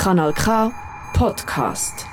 [0.00, 0.72] Kanal K
[1.12, 2.06] Podcast.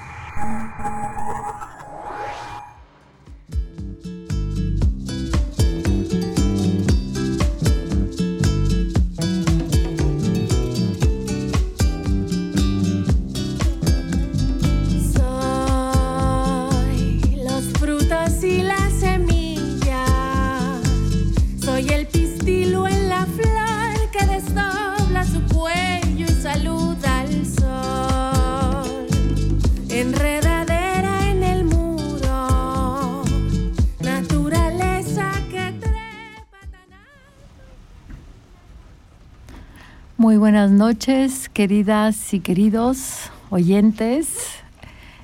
[40.38, 44.38] Muy buenas noches, queridas y queridos oyentes.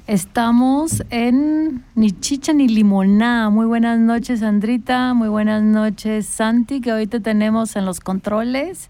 [0.08, 3.52] Estamos en Ni Chicha ni Limoná.
[3.52, 5.14] Muy buenas noches, Sandrita.
[5.14, 8.90] Muy buenas noches, Santi, que hoy te tenemos en los controles.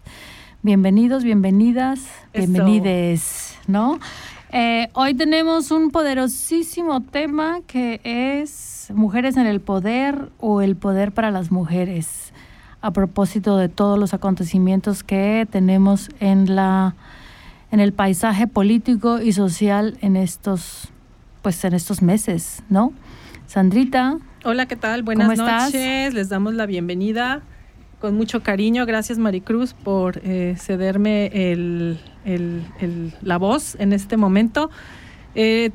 [0.61, 1.99] Bienvenidos, bienvenidas,
[2.31, 2.47] Eso.
[2.47, 3.99] bienvenides, ¿no?
[4.53, 11.11] Eh, hoy tenemos un poderosísimo tema que es mujeres en el poder o el poder
[11.11, 12.32] para las mujeres
[12.83, 16.95] a propósito de todos los acontecimientos que tenemos en la
[17.71, 20.89] en el paisaje político y social en estos
[21.41, 22.93] pues en estos meses, ¿no?
[23.47, 25.01] Sandrita, Hola, ¿qué tal?
[25.03, 25.73] Buenas ¿Cómo estás?
[25.73, 26.13] noches.
[26.13, 27.41] Les damos la bienvenida
[28.01, 28.85] con mucho cariño.
[28.85, 34.69] Gracias, Maricruz, por eh, cederme el- el- el- la voz en este momento.
[35.35, 35.71] Eh,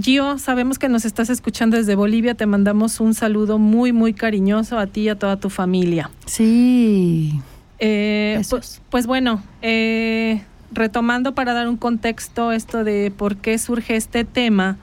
[0.00, 2.34] Gio, sabemos que nos estás escuchando desde Bolivia.
[2.34, 6.10] Te mandamos un saludo muy, muy cariñoso a ti y a toda tu familia.
[6.26, 7.40] sí,
[7.78, 8.82] Eh, pues, es.
[8.90, 10.42] pues bueno, eh,
[10.72, 14.76] retomando para dar un contexto esto de por qué surge este tema,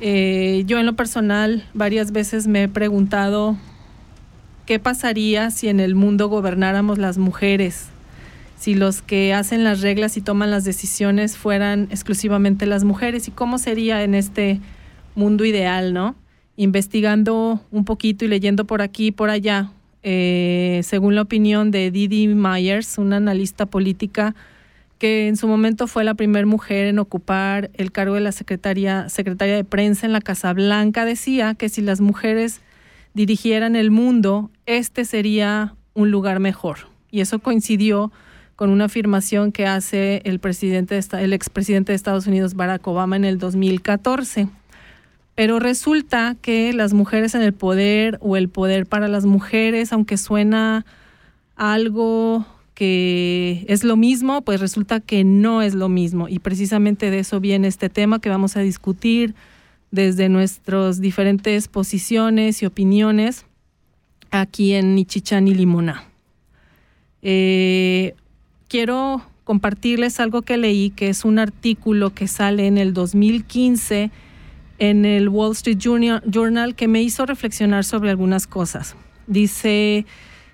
[0.00, 3.56] eh, yo en lo personal varias veces me he preguntado
[4.66, 7.86] qué pasaría si en el mundo gobernáramos las mujeres,
[8.58, 13.30] si los que hacen las reglas y toman las decisiones fueran exclusivamente las mujeres y
[13.30, 14.60] cómo sería en este
[15.14, 16.16] mundo ideal, ¿no?
[16.56, 19.70] Investigando un poquito y leyendo por aquí y por allá,
[20.02, 24.34] eh, según la opinión de Didi Myers, una analista política
[24.98, 29.08] que en su momento fue la primera mujer en ocupar el cargo de la secretaria,
[29.08, 32.60] secretaria de prensa en la Casa Blanca, decía que si las mujeres
[33.14, 36.88] dirigieran el mundo, este sería un lugar mejor.
[37.12, 38.10] Y eso coincidió
[38.58, 43.24] con una afirmación que hace el presidente el expresidente de Estados Unidos Barack Obama en
[43.24, 44.48] el 2014.
[45.36, 50.16] Pero resulta que las mujeres en el poder o el poder para las mujeres, aunque
[50.16, 50.84] suena
[51.54, 56.28] algo que es lo mismo, pues resulta que no es lo mismo.
[56.28, 59.36] Y precisamente de eso viene este tema que vamos a discutir
[59.92, 63.46] desde nuestras diferentes posiciones y opiniones
[64.32, 66.02] aquí en Nichichán y Limona.
[67.22, 68.16] Eh,
[68.68, 74.10] quiero compartirles algo que leí, que es un artículo que sale en el 2015
[74.78, 78.94] en el Wall Street Journal, que me hizo reflexionar sobre algunas cosas.
[79.26, 80.06] Dice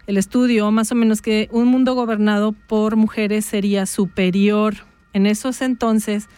[0.07, 4.75] el estudio más o menos que un mundo gobernado por mujeres sería superior.
[5.13, 6.29] En esos entonces,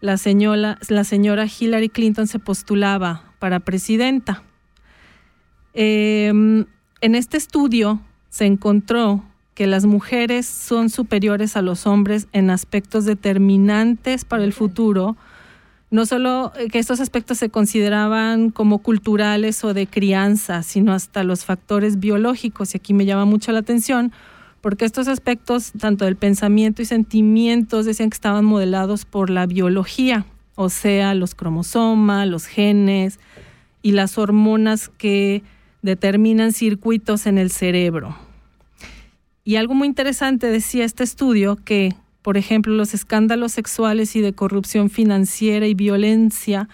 [0.00, 4.42] la señora, la señora Hillary Clinton se postulaba para presidenta.
[5.74, 8.00] Eh, en este estudio
[8.30, 9.22] se encontró
[9.56, 15.16] que las mujeres son superiores a los hombres en aspectos determinantes para el futuro,
[15.90, 21.24] no solo eh, que estos aspectos se consideraban como culturales o de crianza, sino hasta
[21.24, 22.74] los factores biológicos.
[22.74, 24.12] Y aquí me llama mucho la atención,
[24.60, 30.26] porque estos aspectos, tanto del pensamiento y sentimientos, decían que estaban modelados por la biología,
[30.54, 33.18] o sea, los cromosomas, los genes
[33.80, 35.42] y las hormonas que
[35.80, 38.25] determinan circuitos en el cerebro.
[39.46, 44.32] Y algo muy interesante decía este estudio que, por ejemplo, los escándalos sexuales y de
[44.32, 46.68] corrupción financiera y violencia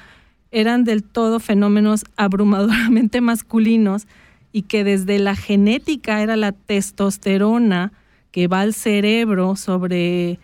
[0.50, 4.06] eran del todo fenómenos abrumadoramente masculinos
[4.53, 7.93] y que desde la genética era la testosterona
[8.31, 10.38] que va al cerebro sobre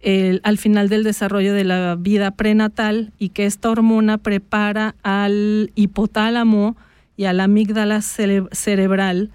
[0.00, 5.72] el, al final del desarrollo de la vida prenatal y que esta hormona prepara al
[5.74, 6.74] hipotálamo
[7.18, 9.32] y a la amígdala cere- cerebral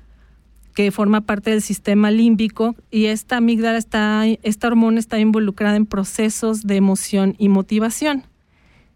[0.73, 5.85] que forma parte del sistema límbico y esta amígdala está, esta hormona está involucrada en
[5.85, 8.23] procesos de emoción y motivación.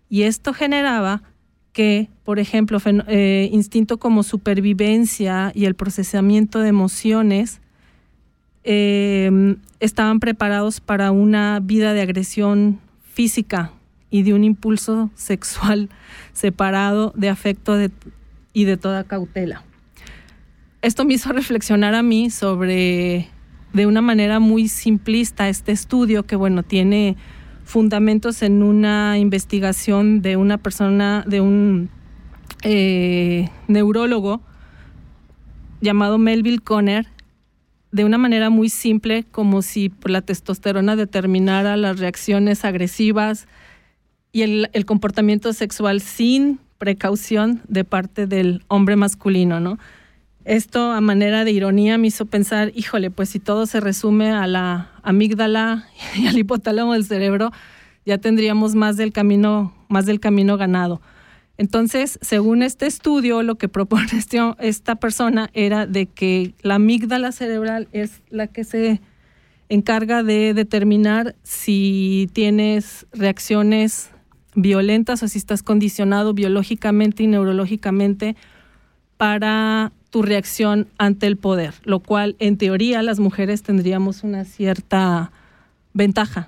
[0.09, 1.23] Y esto generaba
[1.73, 7.59] que, por ejemplo, eh, instinto como supervivencia y el procesamiento de emociones
[8.63, 13.71] eh, estaban preparados para una vida de agresión física
[14.09, 15.89] y de un impulso sexual
[16.33, 17.77] separado de afecto
[18.53, 19.63] y de toda cautela.
[20.85, 23.27] Esto me hizo reflexionar a mí sobre,
[23.73, 27.17] de una manera muy simplista, este estudio que, bueno, tiene
[27.63, 31.89] fundamentos en una investigación de una persona, de un
[32.61, 34.43] eh, neurólogo
[35.81, 37.07] llamado Melville Conner,
[37.91, 43.47] de una manera muy simple, como si la testosterona determinara las reacciones agresivas
[44.31, 49.79] y el, el comportamiento sexual sin precaución de parte del hombre masculino, ¿no?
[50.45, 54.45] Esto a manera de ironía me hizo pensar, híjole, pues si todo se resume a
[54.45, 57.51] la amígdala y al hipotálamo del cerebro,
[58.05, 61.01] ya tendríamos más del camino, más del camino ganado.
[61.57, 64.07] Entonces, según este estudio, lo que propone
[64.59, 69.01] esta persona era de que la amígdala cerebral es la que se
[69.67, 74.11] encarga de determinar si tienes reacciones
[74.53, 78.35] violentas o si estás condicionado biológicamente y neurológicamente
[79.17, 85.33] para tu reacción ante el poder, lo cual en teoría las mujeres tendríamos una cierta
[85.91, 86.47] ventaja.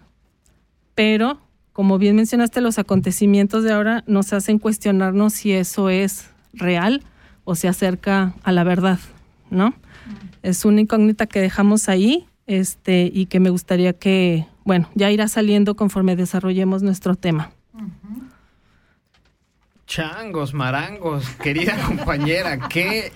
[0.96, 1.42] Pero,
[1.74, 7.04] como bien mencionaste, los acontecimientos de ahora nos hacen cuestionarnos si eso es real
[7.44, 9.00] o se acerca a la verdad,
[9.50, 9.74] ¿no?
[10.44, 15.28] Es una incógnita que dejamos ahí este, y que me gustaría que, bueno, ya irá
[15.28, 17.52] saliendo conforme desarrollemos nuestro tema.
[19.88, 23.12] Changos, marangos, querida compañera, qué,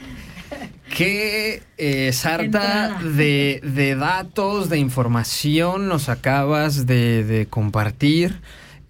[0.95, 8.39] qué eh, sarta de, de, datos, de información nos acabas de, de compartir.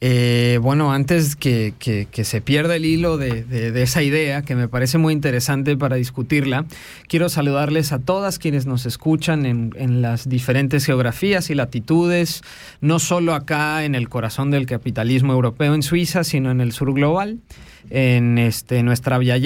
[0.03, 4.67] Eh, bueno, antes que, que, que, se pierda el hilo de, esa idea, que me
[4.67, 6.65] parece muy interesante para discutirla,
[7.07, 12.41] quiero saludarles a todas quienes nos escuchan en, las diferentes geografías y latitudes,
[12.81, 16.93] no solo acá en el corazón del capitalismo europeo en Suiza, sino en el sur
[16.95, 17.37] global,
[17.91, 19.37] en este, nuestra Via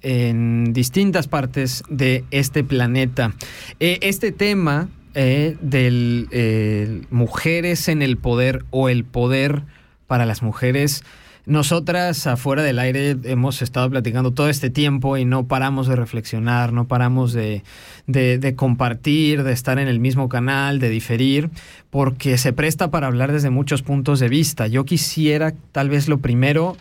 [0.00, 3.34] en distintas partes de este planeta.
[3.80, 9.62] Eh, este tema eh, del eh, mujeres en el poder o el poder
[10.06, 11.04] para las mujeres.
[11.46, 16.72] Nosotras afuera del aire hemos estado platicando todo este tiempo y no paramos de reflexionar,
[16.72, 17.62] no paramos de,
[18.06, 21.50] de, compartir, de estar en el mismo canal, de diferir,
[21.90, 24.68] porque se presta para hablar desde muchos puntos de vista.
[24.68, 26.78] Yo quisiera tal vez lo primero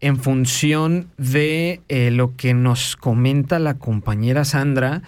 [0.00, 5.02] en función de eh, lo que nos comenta la compañera Sandra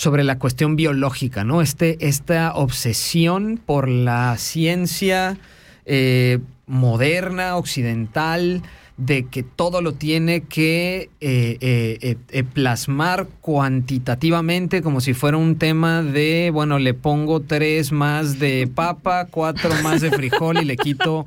[0.00, 1.60] sobre la cuestión biológica, ¿no?
[1.60, 5.36] Este, esta obsesión por la ciencia
[5.84, 8.62] eh, moderna, occidental,
[9.00, 15.56] de que todo lo tiene que eh, eh, eh, plasmar cuantitativamente como si fuera un
[15.56, 20.76] tema de, bueno, le pongo tres más de papa, cuatro más de frijol y le
[20.76, 21.24] quito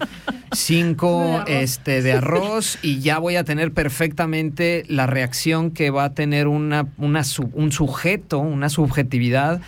[0.51, 6.05] cinco de este, de arroz y ya voy a tener perfectamente la reacción que va
[6.05, 7.23] a tener una, una,
[7.53, 9.61] un sujeto, una subjetividad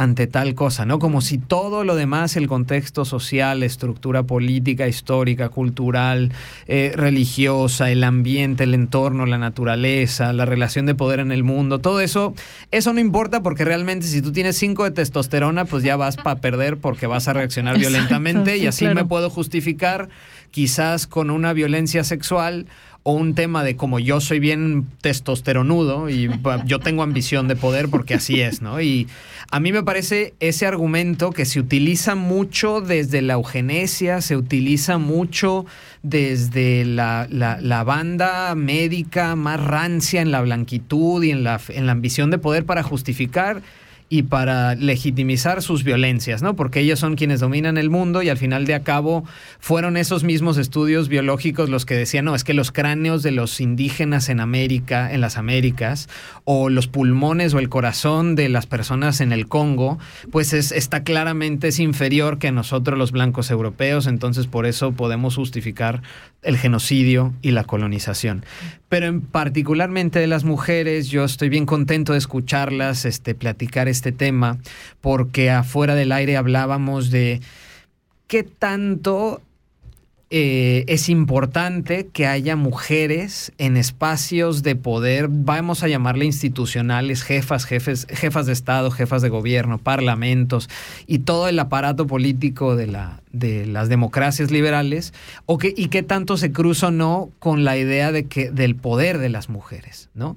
[0.00, 0.98] ante tal cosa, ¿no?
[0.98, 6.32] Como si todo lo demás, el contexto social, estructura política, histórica, cultural,
[6.66, 11.80] eh, religiosa, el ambiente, el entorno, la naturaleza, la relación de poder en el mundo,
[11.80, 12.32] todo eso,
[12.70, 16.40] eso no importa porque realmente si tú tienes cinco de testosterona, pues ya vas para
[16.40, 18.94] perder porque vas a reaccionar Exacto, violentamente sí, y así claro.
[18.94, 20.08] me puedo justificar
[20.50, 22.66] quizás con una violencia sexual
[23.02, 26.28] o un tema de como yo soy bien testosteronudo y
[26.66, 28.80] yo tengo ambición de poder porque así es, ¿no?
[28.80, 29.08] Y
[29.50, 34.98] a mí me parece ese argumento que se utiliza mucho desde la eugenesia, se utiliza
[34.98, 35.66] mucho
[36.02, 41.86] desde la, la, la banda médica más rancia en la blanquitud y en la, en
[41.86, 43.62] la ambición de poder para justificar
[44.12, 46.56] y para legitimizar sus violencias, ¿no?
[46.56, 49.24] Porque ellos son quienes dominan el mundo y al final de a cabo
[49.60, 53.60] fueron esos mismos estudios biológicos los que decían, no, es que los cráneos de los
[53.60, 56.08] indígenas en América, en las Américas,
[56.42, 60.00] o los pulmones o el corazón de las personas en el Congo,
[60.32, 65.36] pues es, está claramente es inferior que nosotros los blancos europeos, entonces por eso podemos
[65.36, 66.02] justificar
[66.42, 68.44] el genocidio y la colonización.
[68.88, 74.58] Pero en particularmente de las mujeres, yo estoy bien contento de escucharlas este, platicar tema,
[75.00, 77.40] porque afuera del aire hablábamos de
[78.26, 79.42] qué tanto
[80.32, 87.64] eh, es importante que haya mujeres en espacios de poder, vamos a llamarle institucionales, jefas,
[87.64, 90.70] jefes, jefas de Estado, jefas de gobierno, parlamentos
[91.08, 95.12] y todo el aparato político de, la, de las democracias liberales,
[95.46, 98.76] o que, y qué tanto se cruza o no con la idea de que, del
[98.76, 100.36] poder de las mujeres, ¿no?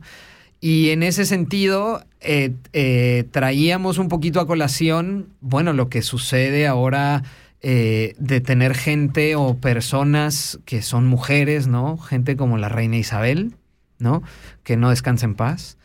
[0.66, 6.68] Y en ese sentido, eh, eh, traíamos un poquito a colación, bueno, lo que sucede
[6.68, 7.24] ahora
[7.62, 11.98] eh, de tener gente o personas que son mujeres, ¿no?
[11.98, 13.56] Gente como la reina Isabel,
[14.00, 14.24] ¿no?
[14.64, 15.78] Que no descansa en paz.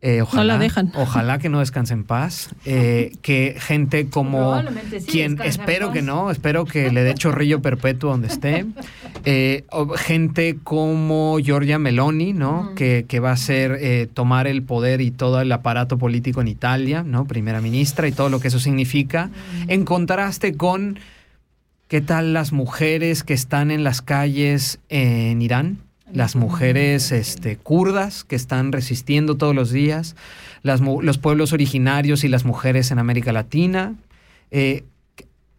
[0.00, 0.92] Eh, ojalá, la dejan.
[0.96, 2.50] Ojalá que no descanse en paz.
[2.64, 8.10] eh, que gente como sí quien espero que no, espero que le dé chorrillo perpetuo
[8.10, 8.64] donde esté.
[9.24, 9.64] Eh,
[9.96, 12.74] gente como Giorgia Meloni, ¿no?
[12.76, 16.48] Que, que va a ser eh, tomar el poder y todo el aparato político en
[16.48, 17.26] Italia, ¿no?
[17.26, 19.30] Primera ministra y todo lo que eso significa.
[19.66, 21.00] En contraste con
[21.88, 25.87] qué tal las mujeres que están en las calles en Irán.
[26.12, 30.16] Las mujeres este, kurdas que están resistiendo todos los días,
[30.62, 33.94] las los pueblos originarios y las mujeres en América Latina.
[34.50, 34.84] Eh,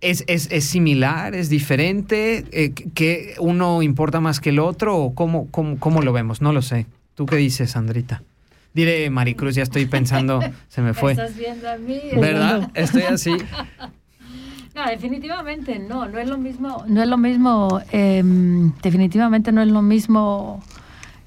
[0.01, 1.36] ¿es, es, es similar?
[1.36, 2.46] ¿Es diferente?
[2.51, 4.98] Eh, ¿Que uno importa más que el otro?
[4.98, 6.41] ¿O cómo, cómo, cómo lo vemos?
[6.41, 6.86] No lo sé.
[7.15, 8.24] ¿Tú qué dices, Sandrita?
[8.74, 11.12] Diré, Maricruz, ya estoy pensando, se me fue.
[11.13, 12.00] Estás viendo a mí.
[12.15, 12.72] ¿Verdad?
[12.75, 13.32] Estoy así.
[14.80, 19.68] No, definitivamente no, no es lo mismo, no es lo mismo, em, definitivamente no es
[19.68, 20.62] lo mismo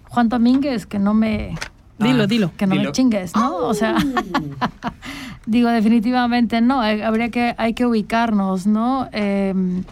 [0.09, 1.55] Juan Domínguez que no me,
[1.99, 2.51] Dilo, Ah, dilo.
[2.57, 2.89] que no Dilo.
[2.89, 3.55] me chingues, ¿no?
[3.59, 3.95] O sea,
[5.47, 9.09] digo definitivamente no, eh, habría que, hay que ubicarnos, ¿no?
[9.13, 9.85] Em,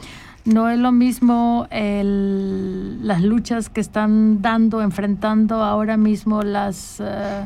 [0.47, 7.45] no es lo mismo el- las luchas que están dando, enfrentando ahora mismo las, eh,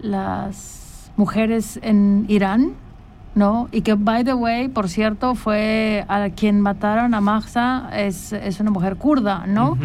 [0.00, 2.74] las mujeres en Irán,
[3.34, 3.68] ¿no?
[3.72, 8.60] Y que, by the way, por cierto, fue a quien mataron a Mahsa, es, es
[8.60, 9.76] una mujer kurda, ¿no?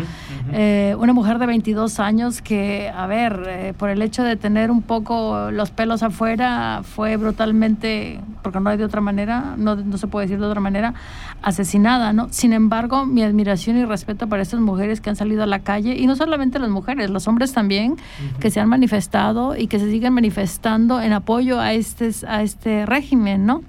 [0.51, 4.71] Eh, una mujer de 22 años que, a ver, eh, por el hecho de tener
[4.71, 9.97] un poco los pelos afuera, fue brutalmente, porque no hay de otra manera, no, no
[9.97, 10.93] se puede decir de otra manera,
[11.41, 12.27] asesinada, ¿no?
[12.31, 15.95] Sin embargo, mi admiración y respeto para estas mujeres que han salido a la calle,
[15.95, 17.95] y no solamente las mujeres, los hombres también,
[18.39, 22.85] que se han manifestado y que se siguen manifestando en apoyo a este, a este
[22.85, 23.63] régimen, ¿no?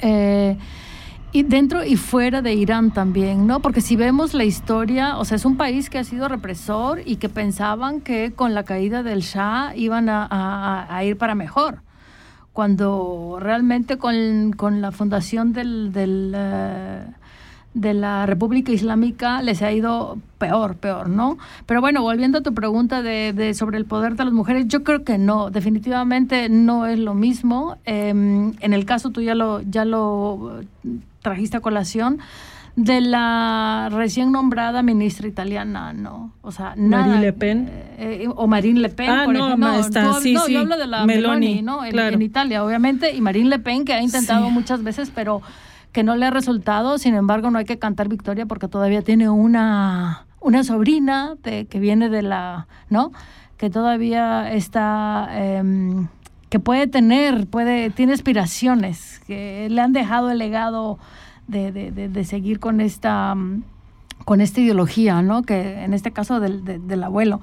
[0.00, 0.56] Eh,
[1.32, 3.58] y dentro y fuera de Irán también, ¿no?
[3.60, 7.16] Porque si vemos la historia, o sea, es un país que ha sido represor y
[7.16, 10.28] que pensaban que con la caída del Shah iban a,
[10.88, 11.80] a- ir para mejor.
[12.52, 17.04] Cuando realmente con, con la fundación del, del, eh,
[17.74, 21.38] de la República Islámica les ha ido peor, peor, ¿no?
[21.66, 24.84] Pero bueno, volviendo a tu pregunta de, de sobre el poder de las mujeres, yo
[24.84, 27.76] creo que no, definitivamente no es lo mismo.
[27.84, 30.60] Eh, en el caso tú ya lo, ya lo
[31.20, 32.18] trajiste a colación
[32.76, 36.32] de la recién nombrada ministra italiana, ¿no?
[36.42, 37.06] O sea, nada.
[37.06, 37.68] Marine Le Pen.
[37.98, 39.68] eh, o Marine Le Pen, Ah, por no, ejemplo.
[39.68, 41.84] ma- está, hab- sí, no, sí, yo hablo de la Meloni, Meloni, ¿no?
[41.84, 42.14] En, claro.
[42.16, 44.52] en Italia, obviamente, y Marine Le Pen, que ha intentado Sí.
[44.52, 45.40] muchas veces, pero
[45.94, 46.98] que no le ha resultado.
[46.98, 51.78] Sin embargo, no hay que cantar victoria porque todavía tiene una, una sobrina de, que
[51.78, 53.12] viene de la, ¿no?
[53.56, 56.08] Que todavía está, em,
[56.50, 60.98] que puede tener, puede, tiene aspiraciones, que le han dejado el legado
[61.46, 63.34] de, de- de- seguir con esta,
[64.24, 65.42] con esta ideología, ¿no?
[65.42, 67.40] Que en este caso del, de- del abuelo.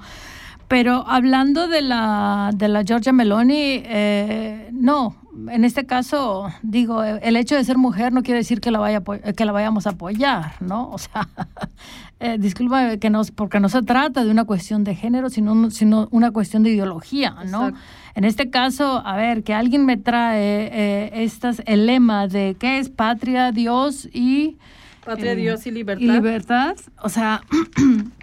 [0.72, 5.14] Pero hablando de la, de la Giorgia Meloni, eh, no,
[5.50, 9.02] en este caso, digo, el hecho de ser mujer no quiere decir que la, vaya,
[9.36, 10.88] que la vayamos a apoyar, ¿no?
[10.88, 11.28] O sea,
[12.20, 16.08] eh, disculpa, que no, porque no se trata de una cuestión de género, sino, sino
[16.10, 17.68] una cuestión de ideología, ¿no?
[17.68, 17.80] Exacto.
[18.14, 22.78] En este caso, a ver, que alguien me trae eh, estas, el lema de qué
[22.78, 24.56] es patria, Dios y...
[25.04, 26.02] Patria, eh, Dios y libertad.
[26.02, 27.42] Y libertad, o sea,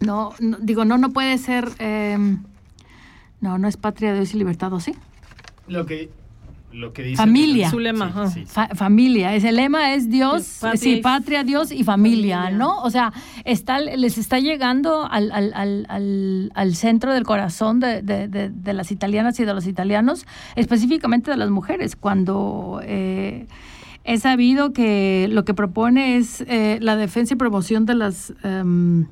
[0.00, 2.16] no, no, digo, no, no puede ser, eh,
[3.40, 4.94] no, no es patria, Dios y libertad, ¿o sí?
[5.66, 6.10] Lo que,
[6.72, 7.16] lo que dice.
[7.16, 7.70] Familia.
[7.70, 8.28] Su lema.
[8.28, 8.46] Sí, sí, sí.
[8.46, 12.58] Fa- familia, ese lema es Dios, Patria sí, patria, Dios y familia, familia.
[12.58, 12.78] ¿no?
[12.82, 13.12] O sea,
[13.44, 18.50] está, les está llegando al, al, al, al, al centro del corazón de, de, de,
[18.50, 20.26] de las italianas y de los italianos,
[20.56, 23.46] específicamente de las mujeres, cuando eh,
[24.04, 28.32] he sabido que lo que propone es eh, la defensa y promoción de las...
[28.42, 29.06] em,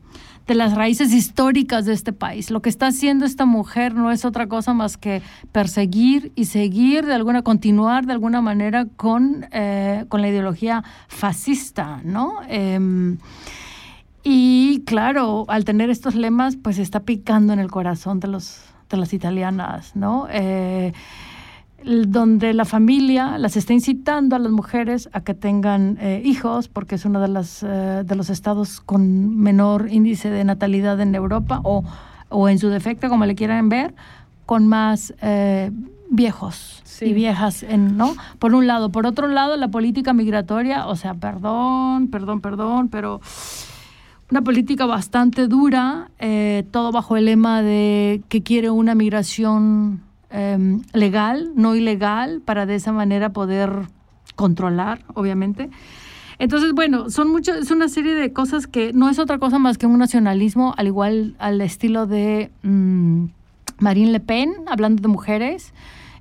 [0.46, 2.50] de las raíces históricas de este país.
[2.50, 5.22] Lo que está haciendo esta mujer no es otra cosa más que
[5.52, 12.00] perseguir y seguir de alguna, continuar de alguna manera con, eh, con la ideología fascista,
[12.04, 12.38] ¿no?
[12.48, 13.18] Em,
[14.22, 18.60] y claro, al tener estos lemas, pues está picando en el corazón de, los,
[18.90, 20.26] de las italianas, ¿no?
[20.30, 20.92] Eh,
[21.86, 26.96] donde la familia las está incitando a las mujeres a que tengan eh, hijos, porque
[26.96, 31.60] es uno de, las, eh, de los estados con menor índice de natalidad en Europa,
[31.62, 31.84] o,
[32.28, 33.94] o en su defecto, como le quieran ver,
[34.46, 35.70] con más eh,
[36.10, 37.06] viejos Sí.
[37.06, 38.14] y viejas, en, ¿no?
[38.38, 38.90] Por un lado.
[38.90, 43.20] Por otro lado, la política migratoria, o sea, perdón, perdón, perdón, pero
[44.30, 50.00] una política bastante dura, eh, todo bajo el lema de que quiere una migración
[50.38, 50.58] eh,
[50.92, 53.70] legal, no ilegal, para de esa manera poder
[54.34, 55.70] controlar, obviamente.
[56.38, 59.78] Entonces, bueno, son mucho, es una serie de cosas que no es otra cosa más
[59.78, 63.24] que un nacionalismo, al igual al estilo de mm,
[63.78, 65.72] Marine Le Pen, hablando de mujeres.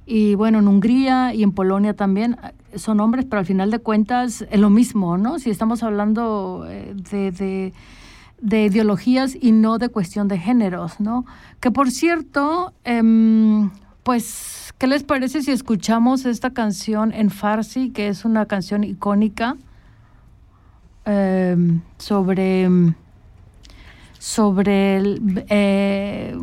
[0.06, 2.38] Y bueno, en Hungría y en Polonia también
[2.72, 5.40] eh, son hombres, pero al final de cuentas es lo mismo, ¿no?
[5.40, 7.74] Si estamos hablando eh, de, de,
[8.40, 11.26] de ideologías y no de cuestión de géneros, ¿no?
[11.60, 13.72] Que por cierto, em,
[14.06, 19.58] pues, ¿qué les parece si escuchamos esta canción en Farsi, que es una canción icónica
[21.06, 22.70] em, sobre,
[24.20, 26.36] sobre el, eh,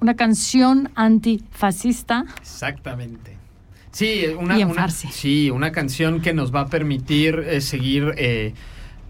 [0.00, 2.24] una canción antifascista?
[2.40, 3.36] Exactamente.
[3.90, 5.08] Sí, una, Y en una- farsi.
[5.08, 8.54] sí, una canción que nos va a permitir eh, seguir, eh,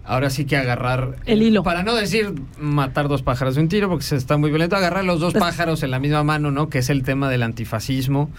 [0.04, 1.62] ahora sí que agarrar el hilo.
[1.62, 5.04] Para no decir matar dos pájaros de un tiro, porque se está muy violento, agarrar
[5.04, 6.68] los dos pájaros en la misma mano, ¿no?
[6.68, 8.30] Que es el tema del antifascismo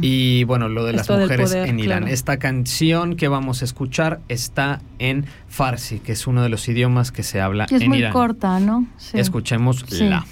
[0.00, 2.08] y bueno, lo de las mujeres en Irán.
[2.08, 7.12] Esta canción que vamos a escuchar está en farsi, que es uno de los idiomas
[7.12, 8.86] que se habla que es muy corta, ¿no?
[8.98, 9.18] Sí.
[9.18, 10.24] Escuchemos la.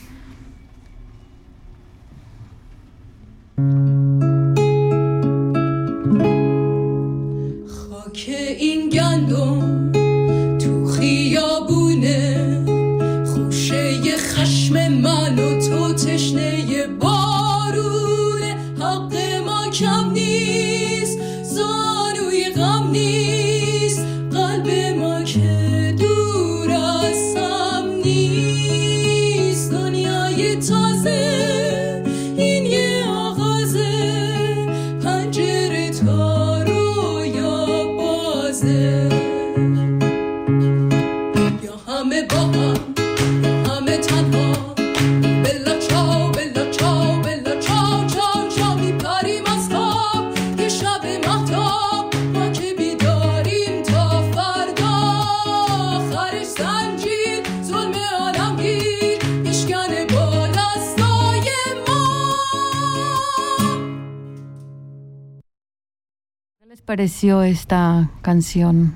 [66.85, 68.95] Pareció esta canción?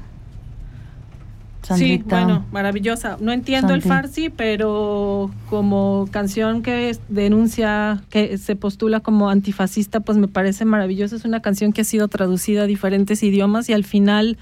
[1.74, 3.16] Sí, bueno, maravillosa.
[3.20, 10.16] No entiendo el farsi, pero como canción que denuncia, que se postula como antifascista, pues
[10.16, 11.16] me parece maravillosa.
[11.16, 14.38] Es una canción que ha sido traducida a diferentes idiomas y al final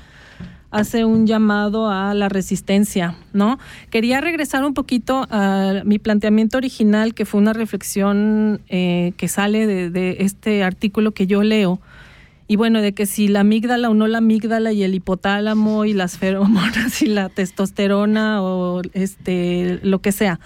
[0.70, 3.58] hace un llamado a la resistencia, ¿no?
[3.90, 9.66] Quería regresar un poquito a mi planteamiento original, que fue una reflexión eh, que sale
[9.66, 11.80] de, de este artículo que yo leo.
[12.46, 15.94] Y bueno, de que si la amígdala o no la amígdala y el hipotálamo y
[15.94, 20.40] las feromonas y la testosterona o este lo que sea.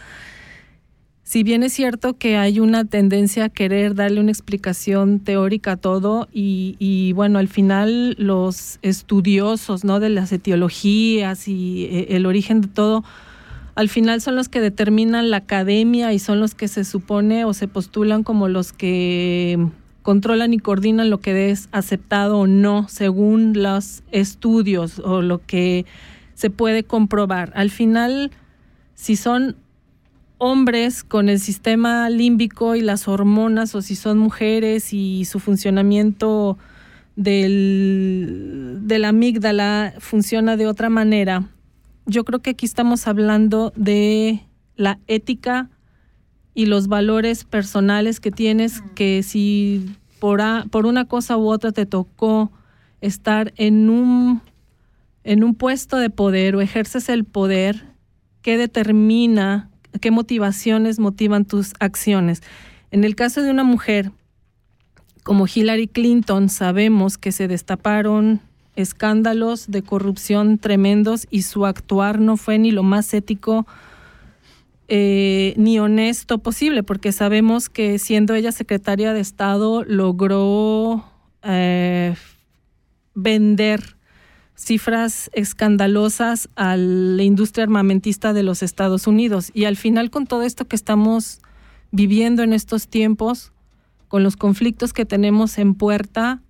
[1.28, 5.76] Si bien es cierto que hay una tendencia a querer darle una explicación teórica a
[5.76, 10.00] todo y, y, bueno, al final los estudiosos ¿no?
[10.00, 13.04] de las etiologías y eh, el origen de todo,
[13.74, 17.52] al final son los que determinan la academia y son los que se supone o
[17.52, 19.68] se postulan como los que
[20.08, 25.84] controlan y coordinan lo que es aceptado o no según los estudios o lo que
[26.32, 27.52] se puede comprobar.
[27.54, 28.30] Al final,
[28.94, 29.56] si son
[30.38, 36.56] hombres con el sistema límbico y las hormonas o si son mujeres y su funcionamiento
[37.14, 41.50] del, de la amígdala funciona de otra manera,
[42.06, 44.40] yo creo que aquí estamos hablando de
[44.74, 45.68] la ética
[46.58, 51.70] y los valores personales que tienes, que si por, a- por una cosa u otra
[51.70, 52.50] te tocó
[53.00, 54.40] estar en un,
[55.22, 57.84] en un puesto de poder o ejerces el poder,
[58.42, 62.42] ¿qué determina, qué motivaciones motivan tus acciones?
[62.90, 64.10] En el caso de una mujer,
[65.22, 68.40] como Hillary Clinton, sabemos que se destaparon
[68.74, 73.64] escándalos de corrupción tremendos y su actuar no fue ni lo más ético
[74.88, 81.04] eh, ni honesto posible, porque sabemos que siendo ella secretaria de Estado logró
[81.42, 82.14] eh,
[83.14, 83.96] vender
[84.54, 89.50] cifras escandalosas a la industria armamentista de los Estados Unidos.
[89.52, 91.40] Y al final con todo esto que estamos
[91.90, 93.52] viviendo en estos tiempos,
[94.08, 96.40] con los conflictos que tenemos en puerta,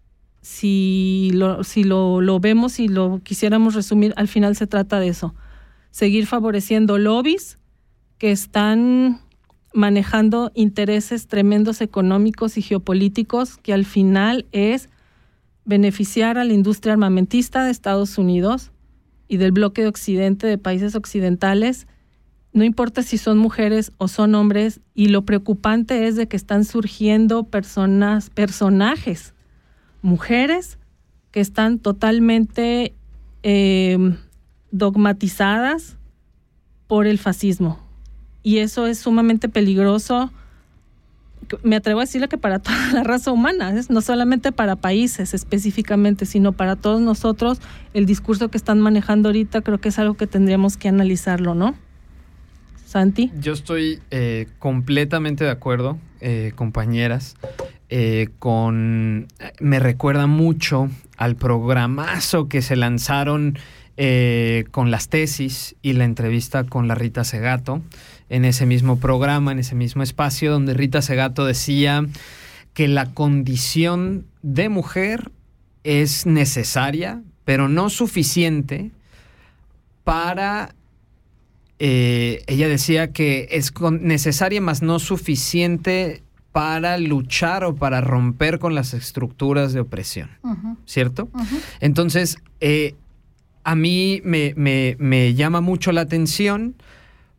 [0.43, 5.09] si lo, si lo, lo vemos y lo quisiéramos resumir, al final se trata de
[5.09, 5.35] eso.
[5.91, 7.58] Seguir favoreciendo lobbies
[8.19, 9.21] que están
[9.73, 14.89] manejando intereses tremendos económicos y geopolíticos, que al final es
[15.65, 18.73] beneficiar a la industria armamentista de Estados Unidos
[19.29, 21.87] y del bloque de Occidente, de países occidentales,
[22.53, 26.65] no importa si son mujeres o son hombres, y lo preocupante es de que están
[26.65, 29.35] surgiendo personas, personajes,
[30.03, 30.79] mujeres
[31.31, 32.95] que están totalmente
[33.43, 34.17] eh,
[34.71, 35.99] dogmatizadas
[36.87, 37.88] por el fascismo.
[38.49, 40.33] Y eso es sumamente peligroso
[41.63, 46.25] me atrevo a decirle que para toda la raza humana, no solamente para países específicamente,
[46.25, 47.61] sino para todos nosotros,
[47.93, 51.75] el discurso que están manejando ahorita creo que es algo que tendríamos que analizarlo, ¿no?
[52.87, 53.31] Santi.
[53.39, 57.37] Yo estoy eh, completamente de acuerdo, eh, compañeras,
[57.91, 59.29] eh, con...
[59.61, 63.59] Me recuerda mucho al programazo que se lanzaron
[64.01, 67.83] eh, con las tesis y la entrevista con la Rita Segato
[68.29, 72.07] en ese mismo programa, en ese mismo espacio, donde Rita Segato decía
[72.75, 75.31] que la condición de mujer
[75.85, 78.91] es necesaria, pero no suficiente
[80.05, 80.75] para...
[81.79, 88.75] eh, ella decía que es necesaria, más no suficiente para luchar o para romper con
[88.75, 90.29] las estructuras de opresión,
[90.87, 91.29] ¿cierto?
[91.81, 92.95] Entonces, eh,
[93.65, 96.75] a mí me, me- me llama mucho la atención,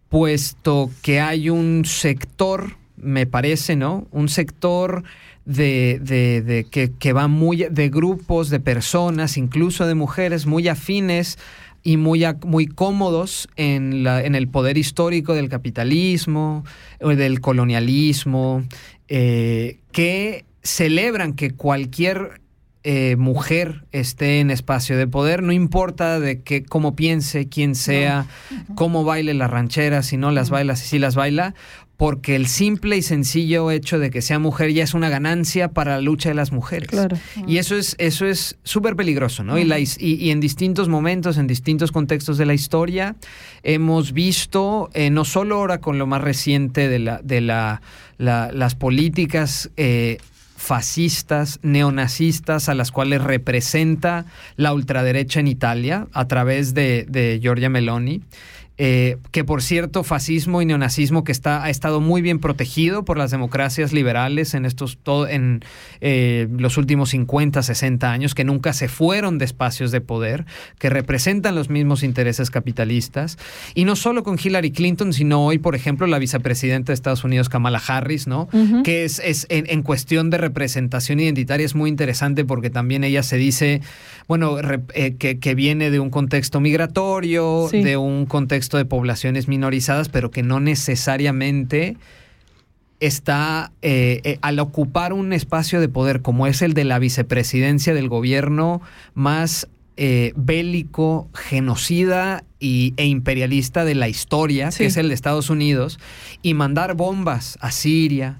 [0.10, 4.08] puesto que hay un sector, me parece, ¿no?
[4.12, 5.04] Un sector
[5.46, 11.38] de, de- que, que va muy de grupos de personas, incluso de mujeres, muy afines
[11.82, 16.66] y muy, muy cómodos en, en el poder histórico del capitalismo,
[17.02, 18.64] o del colonialismo,
[19.08, 22.42] eh, que celebran que cualquier
[22.84, 28.26] eh, mujer esté en espacio de poder, no importa de qué, cómo piense, quién sea,
[28.76, 31.56] cómo baile las rancheras, si no las baila, si sí las baila,
[31.98, 35.96] porque el simple y sencillo hecho de que sea mujer ya es una ganancia para
[35.98, 36.90] la lucha de las mujeres.
[37.46, 39.60] Y eso es eso es súper peligroso, ¿no?
[39.60, 43.18] y, la his- y, y en distintos momentos, en distintos contextos de la historia,
[43.64, 47.82] hemos visto, eh, no solo ahora con lo más reciente de, la, de la,
[48.18, 50.20] la- las políticas eh,
[50.60, 54.26] fascistas, neonazistas, a las cuales representa
[54.58, 58.22] la ultraderecha en Italia a través de, de Giorgia Meloni.
[58.82, 63.18] Eh, que por cierto, fascismo y neonazismo que está, ha estado muy bien protegido por
[63.18, 65.60] las democracias liberales en estos to- en
[66.02, 70.46] eh, los últimos 50, 60 años, que nunca se fueron de espacios de poder,
[70.80, 73.38] que representan los mismos intereses capitalistas.
[73.76, 77.50] Y no solo con Hillary Clinton, sino hoy, por ejemplo, la vicepresidenta de Estados Unidos,
[77.50, 78.48] Kamala Harris, ¿no?
[78.86, 83.24] Que es, es en, en cuestión de representación identitaria es muy interesante porque también ella
[83.24, 83.82] se dice,
[84.30, 87.84] bueno, re- eh, que, que viene de un contexto migratorio, Sí.
[87.84, 91.98] de un contexto de poblaciones minorizadas, pero que no necesariamente
[93.00, 97.94] está eh, eh, al ocupar un espacio de poder como es el de la vicepresidencia
[97.94, 98.82] del gobierno
[99.14, 104.80] más eh, bélico, genocida y, e imperialista de la historia, Sí.
[104.80, 106.00] que es el de Estados Unidos,
[106.42, 108.40] y mandar bombas a Siria,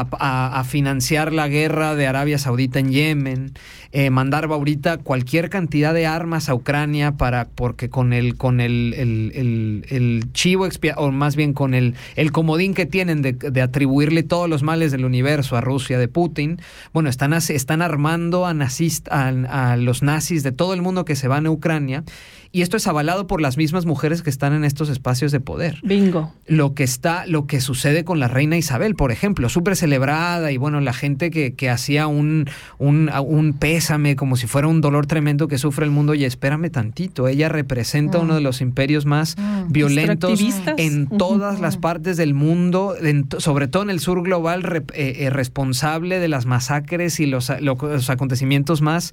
[0.00, 3.52] a, a- a financiar la guerra de Arabia Saudita en Yemen,
[3.92, 8.94] eh, mandar ahorita cualquier cantidad de armas a Ucrania para, porque con el, con el,
[8.96, 13.32] el- el- el chivo expia- o más bien con el, el comodín que tienen de,
[13.34, 16.58] de atribuirle todos los males del universo a Rusia de Putin,
[16.92, 21.14] bueno, están, están armando a, nazist- a, a los nazis de todo el mundo que
[21.16, 22.02] se van a Ucrania,
[22.50, 25.78] y esto es avalado por las mismas mujeres que están en estos espacios de poder
[25.82, 26.32] Bingo.
[26.46, 30.56] lo que está, lo que sucede con la reina Isabel, por ejemplo, súper celebrada y
[30.56, 32.46] bueno, la gente que, que hacía un,
[32.78, 36.70] un, un pésame como si fuera un dolor tremendo que sufre el mundo y espérame
[36.70, 38.22] tantito, ella representa Mm.
[38.22, 39.72] uno de los imperios más Mm.
[39.72, 40.40] violentos
[40.78, 45.30] en todas las partes del mundo, en sobre todo en el sur global, eh, eh,
[45.30, 49.12] responsable de las masacres y los, lo- los acontecimientos más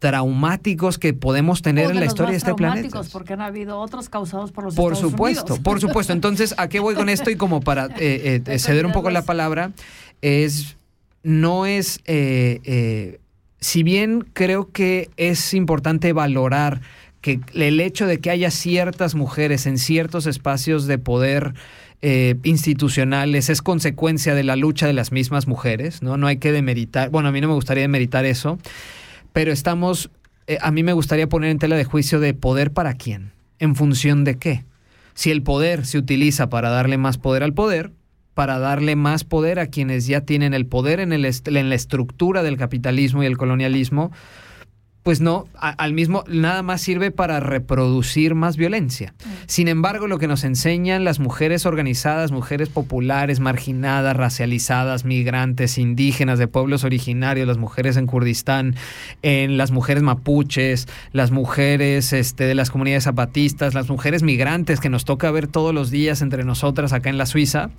[0.00, 3.02] traumáticos que podemos tener en la historia de este planeta.
[3.12, 5.60] Porque han habido otros causados por los Por Estados supuesto, Unidos.
[5.60, 6.12] por supuesto.
[6.12, 7.30] Entonces, ¿a qué voy con esto?
[7.30, 9.72] Y como para eh, eh, ceder un poco la palabra,
[10.22, 10.76] es,
[11.22, 13.20] no es, eh, eh,
[13.60, 16.80] si bien creo que es importante valorar
[17.20, 21.52] que el hecho de que haya ciertas mujeres en ciertos espacios de poder
[22.00, 26.16] eh, institucionales es consecuencia de la lucha de las mismas mujeres, ¿no?
[26.16, 28.58] No hay que demeritar, bueno, a mí no me gustaría demeritar eso,
[29.32, 30.10] pero estamos,
[30.46, 33.74] eh, a mí me gustaría poner en tela de juicio de poder para quién, en
[33.74, 34.64] función de qué.
[35.14, 37.92] Si el poder se utiliza para darle más poder al poder,
[38.34, 42.42] para darle más poder a quienes ya tienen el poder en, el en la estructura
[42.42, 44.12] del capitalismo y el colonialismo,
[45.02, 49.14] pues no, a- al mismo, nada más sirve para reproducir más violencia.
[49.46, 56.38] Sin embargo, lo que nos enseñan las mujeres organizadas, mujeres populares, marginadas, racializadas, migrantes, indígenas
[56.38, 58.76] de pueblos originarios, las mujeres en Kurdistán,
[59.22, 64.90] en las mujeres mapuches, las mujeres este, de las comunidades zapatistas, las mujeres migrantes que
[64.90, 67.70] nos toca ver todos los días entre nosotras acá en la Suiza,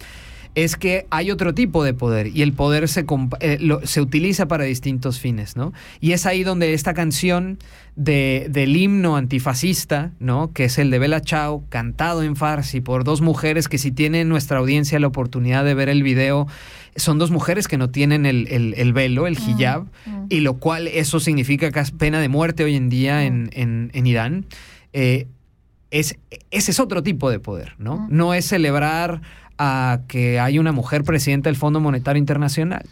[0.53, 3.05] es que hay otro tipo de poder y el poder se,
[3.39, 5.71] eh, lo- se utiliza para distintos fines, ¿no?
[5.99, 7.57] Y es ahí donde esta canción
[7.95, 10.51] de, del himno antifascista, ¿no?
[10.53, 14.23] Que es el de Bella Ciao, cantado en farsi por dos mujeres que si tiene
[14.25, 16.47] nuestra audiencia la oportunidad de ver el video,
[16.95, 19.85] son dos mujeres que no tienen el, el- el velo, el hijab,
[20.29, 24.07] y lo cual eso significa casi pena de muerte hoy en día en, en- en
[24.07, 24.45] Irán.
[24.93, 25.27] Eh,
[25.91, 26.17] es,
[26.51, 28.07] ese es otro tipo de poder, ¿no?
[28.09, 29.21] No es celebrar
[29.63, 32.83] a que hay una mujer presidenta del Fondo Monetario Internacional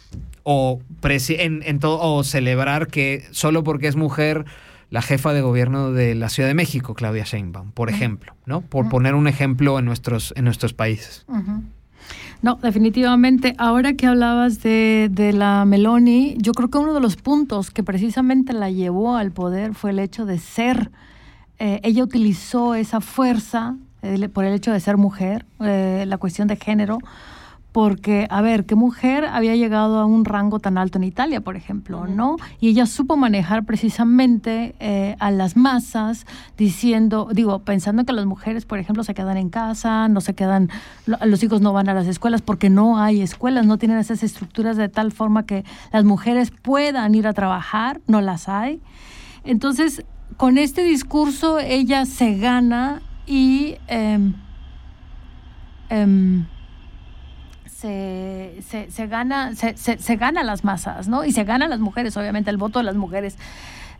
[0.43, 4.45] o, presi- en, o celebrar que solo porque es mujer
[4.91, 8.62] la jefa de gobierno de la Ciudad de México, Claudia Sheinbaum, por ejemplo, ¿no?
[8.62, 11.25] Por poner un ejemplo en nuestros, en nuestros países.
[12.41, 13.55] No, definitivamente.
[13.58, 17.84] Ahora que hablabas de, de la Meloni, yo creo que uno de los puntos que
[17.84, 20.91] precisamente la llevó al poder fue el hecho de ser.
[21.60, 26.48] eh, ella utilizó esa fuerza eh, por el hecho de ser mujer, eh, la cuestión
[26.48, 27.00] de género,
[27.72, 31.56] porque, a ver, ¿qué mujer había llegado a un rango tan alto en Italia, por
[31.56, 32.38] ejemplo, no?
[32.60, 36.26] Y ella supo manejar precisamente eh, a las masas,
[36.58, 40.70] diciendo, digo, pensando que las mujeres, por ejemplo, se quedan en casa, no se quedan,
[41.06, 44.24] lo- los hijos no van a las escuelas porque no hay escuelas, no tienen esas
[44.24, 48.82] estructuras de tal forma que las mujeres puedan ir a trabajar, no las hay.
[49.44, 50.04] Entonces,
[50.38, 54.34] con este discurso ella se gana y em,
[55.89, 56.46] em,
[57.65, 61.24] se, se, se gana se, se, gana las masas, ¿no?
[61.24, 63.38] Y se ganan las mujeres, obviamente, el voto de las mujeres.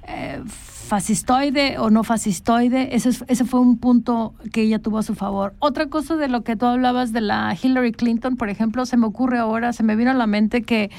[0.08, 5.04] Eh, fascistoide o no fascistoide, ese, es- ese fue un punto que ella tuvo a
[5.04, 5.54] su favor.
[5.60, 9.06] Otra cosa de lo que tú hablabas de la Hillary Clinton, por ejemplo, se me
[9.06, 10.90] ocurre ahora, se me vino a la mente que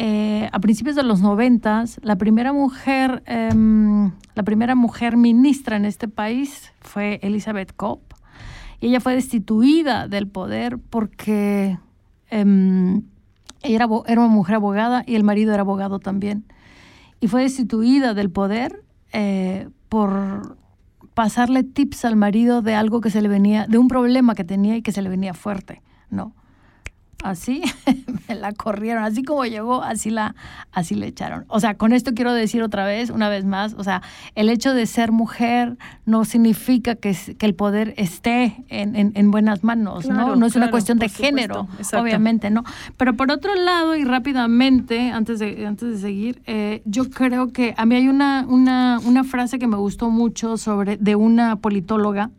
[0.00, 5.84] eh, a principios de los noventas, la primera mujer, em, la primera mujer ministra en
[5.84, 8.00] este país fue Elizabeth Cobb.
[8.80, 11.78] Y ella fue destituida del poder porque
[12.30, 13.02] em,
[13.62, 16.44] era, era una mujer abogada y el marido era abogado también.
[17.20, 20.56] Y fue destituida del poder eh, por
[21.14, 24.76] pasarle tips al marido de algo que se le venía, de un problema que tenía
[24.76, 26.36] y que se le venía fuerte, ¿no?
[27.24, 27.62] Así
[28.28, 30.36] me la corrieron, así como llegó, así la,
[30.70, 31.44] así le echaron.
[31.48, 34.02] O sea, con esto quiero decir otra vez, una vez más, o sea,
[34.36, 35.76] el hecho de ser mujer
[36.06, 40.14] no significa que, que el poder esté en, en- en buenas manos, ¿no?
[40.14, 41.68] Claro, No es una cuestión de supuesto, género,
[42.00, 42.62] obviamente, ¿no?
[42.96, 47.74] Pero por otro lado, y rápidamente, antes de, antes de seguir, eh, yo creo que
[47.76, 52.30] a mí hay una, una, una frase que me gustó mucho sobre, de una politóloga,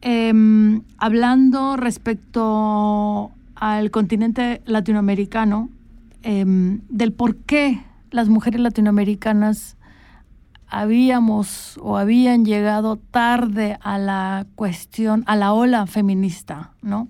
[0.00, 5.70] em, hablando respecto al continente latinoamericano,
[6.22, 9.76] em, del por qué las mujeres latinoamericanas
[10.68, 17.08] habíamos o habían llegado tarde a la cuestión, a la ola feminista, ¿no?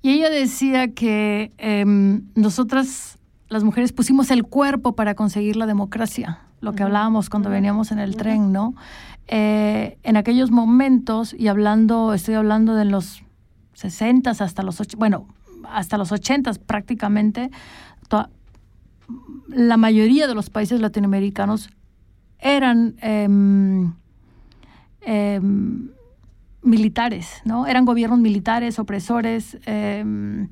[0.00, 6.40] Y ella decía que em, nosotras, las mujeres, pusimos el cuerpo para conseguir la democracia,
[6.60, 8.74] lo que hablábamos cuando veníamos en el tren, ¿no?
[9.26, 13.23] Eh, en aquellos momentos, y hablando, estoy hablando de los
[13.74, 15.28] 60 hasta los, bueno,
[15.68, 17.50] hasta los 80 prácticamente,
[19.48, 21.70] la mayoría de los países latinoamericanos
[22.38, 23.92] eran em,
[25.00, 25.90] em,
[26.62, 27.66] militares, ¿no?
[27.66, 30.48] Eran gobiernos militares, opresores, em,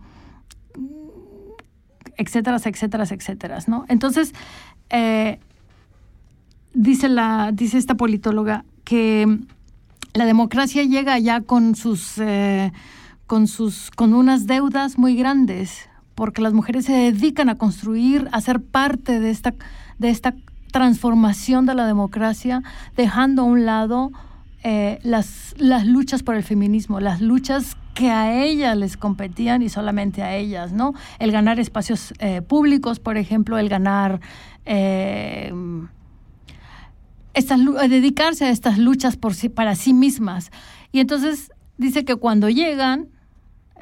[2.16, 3.84] etcétera, etcétera, etcétera, ¿no?
[3.88, 4.32] Entonces,
[4.90, 5.38] eh,
[6.74, 9.38] dice, la, dice esta politóloga que
[10.14, 12.72] la democracia llega ya con sus, eh,
[13.32, 18.42] con sus, con unas deudas muy grandes, porque las mujeres se dedican a construir, a
[18.42, 19.54] ser parte de esta,
[19.98, 20.34] de esta
[20.70, 22.62] transformación de la democracia,
[22.94, 24.12] dejando a un lado
[24.64, 29.70] eh, las, las luchas por el feminismo, las luchas que a ellas les competían y
[29.70, 30.92] solamente a ellas, ¿no?
[31.18, 34.20] El ganar espacios eh, públicos, por ejemplo, el ganar
[34.66, 35.54] eh,
[37.32, 40.52] estas, dedicarse a estas luchas por sí, para sí mismas.
[40.92, 43.08] Y entonces dice que cuando llegan,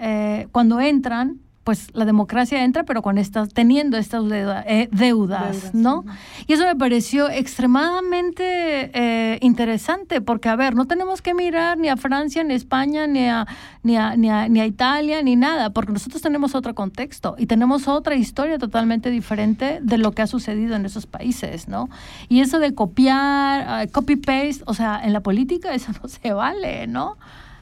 [0.01, 5.53] eh, cuando entran, pues la democracia entra, pero con estas, teniendo estas deuda- eh, deudas,
[5.61, 6.05] Deudas, ¿no?
[6.47, 11.89] Y eso me pareció extremadamente eh, interesante, porque, a ver, no tenemos que mirar ni
[11.89, 13.47] a Francia, ni a España, ni a,
[13.83, 17.47] ni, a, ni, a, ni a Italia, ni nada, porque nosotros tenemos otro contexto y
[17.47, 21.89] tenemos otra historia totalmente diferente de lo que ha sucedido en esos países, ¿no?
[22.29, 26.87] Y eso de copiar, eh, copy-paste, o sea, en la política eso no se vale,
[26.87, 27.17] ¿no?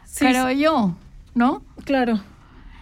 [0.04, 0.94] Sí, Creo yo,
[1.34, 1.62] ¿no?
[1.88, 2.20] Claro.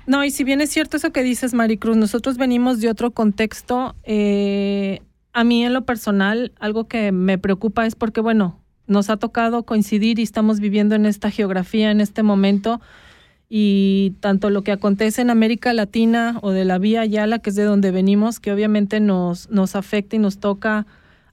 [0.09, 3.95] No, y si bien es cierto eso que dices, Maricruz, nosotros venimos de otro contexto.
[4.03, 5.01] eh,
[5.33, 9.62] a mí en lo personal, algo que me preocupa es porque, bueno, nos ha tocado
[9.62, 12.81] coincidir y estamos viviendo en esta geografía en este momento.
[13.49, 17.57] y tanto lo que acontece en América Latina o de la Vía Yala, que es
[17.57, 20.85] de donde venimos, que obviamente nos, nos afecta y nos toca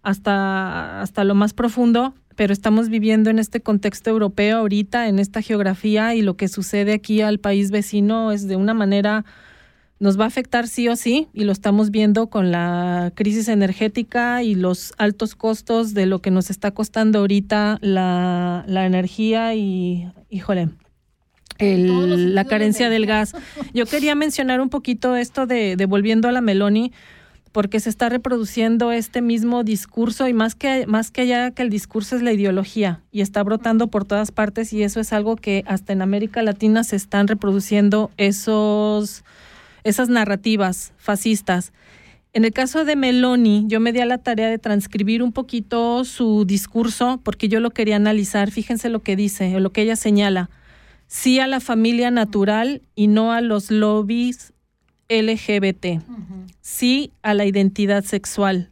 [0.04, 5.42] hasta, hasta lo más profundo, pero estamos viviendo en este contexto europeo ahorita, en esta
[5.42, 9.26] geografía, y lo que sucede aquí al país vecino es de una manera,
[10.00, 14.44] nos va a afectar sí o sí, y lo estamos viendo con la crisis energética
[14.44, 20.12] y los altos costos de lo que nos está costando ahorita la, la energía y,
[20.30, 20.70] híjole,
[21.60, 23.34] el, la carencia del gas.
[23.74, 26.92] Yo quería mencionar un poquito esto de, de volviendo a la Meloni,
[27.54, 31.70] porque se está reproduciendo este mismo discurso y más que, más que allá que el
[31.70, 35.64] discurso es la ideología y está brotando por todas partes y eso es algo que
[35.68, 39.24] hasta en América Latina se están reproduciendo esos,
[39.84, 41.72] esas narrativas fascistas.
[42.34, 46.04] En el caso de Meloni, yo me di a la tarea de transcribir un poquito
[46.04, 48.50] su discurso porque yo lo quería analizar.
[48.50, 50.50] Fíjense lo que dice lo que ella señala
[51.08, 54.53] sí a la familia natural y no a los lobbies
[55.10, 56.02] LGBT,
[56.62, 58.72] sí a la identidad sexual,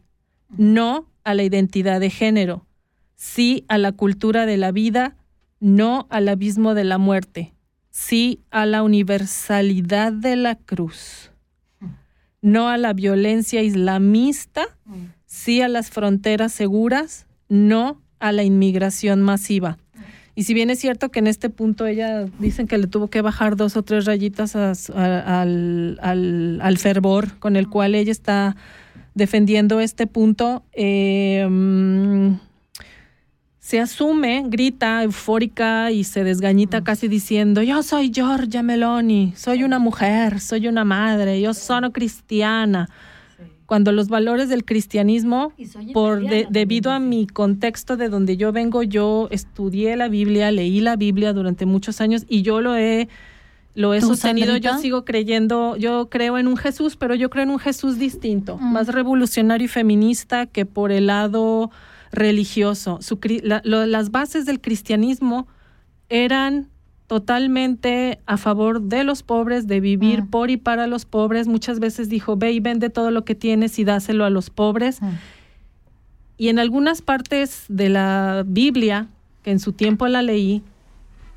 [0.56, 2.66] no a la identidad de género,
[3.14, 5.16] sí a la cultura de la vida,
[5.60, 7.54] no al abismo de la muerte,
[7.90, 11.30] sí a la universalidad de la cruz,
[12.40, 14.66] no a la violencia islamista,
[15.26, 19.78] sí a las fronteras seguras, no a la inmigración masiva.
[20.34, 23.20] Y si bien es cierto que en este punto ella dicen que le tuvo que
[23.20, 28.12] bajar dos o tres rayitas a- a- al, al- al fervor con el cual ella
[28.12, 28.56] está
[29.14, 32.36] defendiendo este punto, eh, mm,
[33.58, 39.78] se asume, grita eufórica y se desgañita casi diciendo, yo soy Giorgia Meloni, soy una
[39.78, 42.88] mujer, soy una madre, yo soy cristiana.
[43.72, 45.54] Cuando los valores del cristianismo
[45.94, 50.80] por de- debido a mi contexto de donde yo vengo, yo estudié la Biblia, leí
[50.80, 53.08] la Biblia durante muchos años y yo lo he
[53.74, 54.72] lo he ¿Tú, sostenido, Sandrita?
[54.76, 58.58] yo sigo creyendo, yo creo en un Jesús, pero yo creo en un Jesús distinto,
[58.58, 61.70] más revolucionario y feminista que por el lado
[62.10, 62.98] religioso.
[63.00, 65.46] Su la- lo- las bases del cristianismo
[66.10, 66.68] eran
[67.12, 70.26] totalmente a favor de los pobres, de vivir Mm.
[70.28, 71.46] por y para los pobres.
[71.46, 75.02] Muchas veces dijo, ve y vende todo lo que tienes y dáselo a los pobres.
[75.02, 75.08] Mm.
[76.38, 79.08] Y en algunas partes de la Biblia,
[79.42, 80.62] que en su tiempo la leí,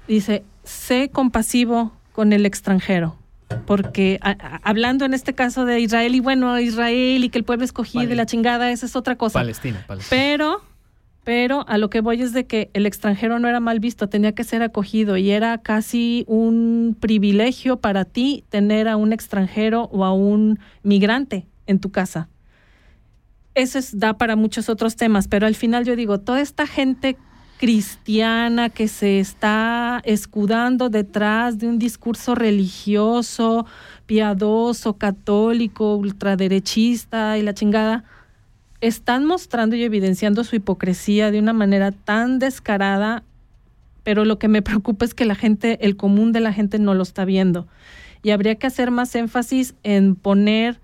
[0.08, 3.18] dice, sé compasivo con el extranjero.
[3.66, 7.44] Porque a- a- hablando en este caso de Israel, y bueno, Israel y que el
[7.44, 8.16] pueblo escogido y Vale.
[8.16, 9.40] la chingada, esa es otra cosa.
[9.40, 10.10] Palestina, Palestina.
[10.10, 10.62] Pero,
[11.26, 14.34] pero a lo que voy es de que el extranjero no era mal visto, tenía
[14.34, 20.06] que ser acogido y era casi un privilegio para ti tener a un extranjero o
[20.06, 22.30] a un migrante en tu casa.
[23.56, 27.18] Eso es, da para muchos otros temas, pero al final yo digo, toda esta gente
[27.58, 33.66] cristiana que se está escudando detrás de un discurso religioso,
[34.06, 38.04] piadoso, católico, ultraderechista y la chingada,
[38.88, 43.24] están mostrando y evidenciando su hipocresía de una manera tan descarada,
[44.04, 46.94] pero lo que me preocupa es que la gente, el común de la gente no
[46.94, 47.68] lo está viendo.
[48.24, 50.80] Y habría que hacer más énfasis en poner,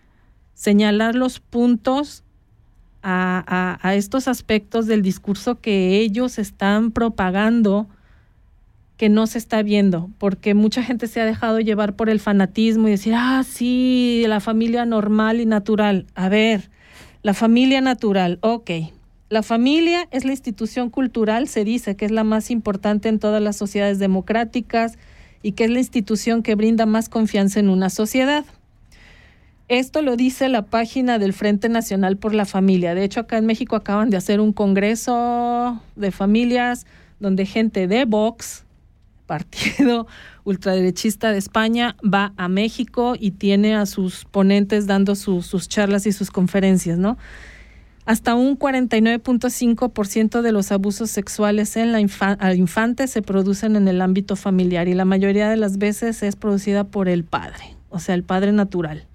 [0.54, 2.24] señalar los puntos
[3.04, 7.88] a, a- estos aspectos del discurso que ellos están propagando
[8.98, 12.88] que no se está viendo, porque mucha gente se ha dejado llevar por el fanatismo
[12.88, 16.06] y decir, ah, sí, la familia normal y natural.
[16.14, 16.70] A ver,
[17.24, 18.72] la familia natural, ok.
[19.30, 23.42] La familia es la institución cultural, se dice que es la más importante en todas
[23.42, 24.98] las sociedades democráticas
[25.44, 28.44] y que es la institución que brinda más confianza en una sociedad.
[29.68, 32.94] Esto lo dice la página del Frente Nacional por la Familia.
[32.94, 36.86] De hecho, acá en México acaban de hacer un congreso de familias
[37.22, 38.66] donde gente de Vox,
[39.32, 40.08] partido
[40.44, 46.12] ultraderechista de España, va a México y tiene a sus ponentes dando sus, charlas y
[46.12, 47.18] sus conferencias, ¿no?
[48.06, 54.02] Hasta un 49.5% de los abusos sexuales en la al infante se producen en el
[54.02, 58.16] ámbito familiar y la mayoría de las veces es producida por el padre, o sea,
[58.16, 59.08] el padre natural.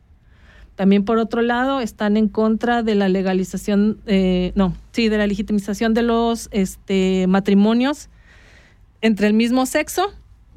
[0.76, 5.26] También por otro lado están en contra de la legalización, eh, no, sí, de la
[5.26, 8.09] legitimización de los este, matrimonios
[9.00, 10.12] entre el mismo sexo.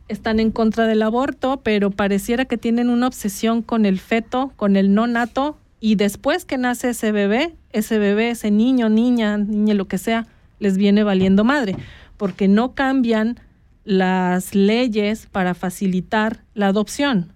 [0.07, 4.75] Están en contra del aborto, pero pareciera que tienen una obsesión con el feto, con
[4.75, 9.75] el no nato, y después que nace ese bebé, ese bebé, ese niño, niña, niña,
[9.75, 10.27] lo que sea,
[10.59, 11.75] les viene valiendo madre,
[12.17, 13.39] porque no cambian
[13.85, 17.33] las leyes para facilitar la adopción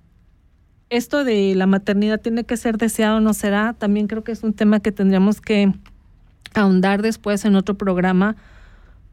[0.96, 4.44] esto de la maternidad tiene que ser deseado o no será, también creo que es
[4.44, 5.74] un tema que tendríamos que
[6.54, 8.36] ahondar después en otro programa,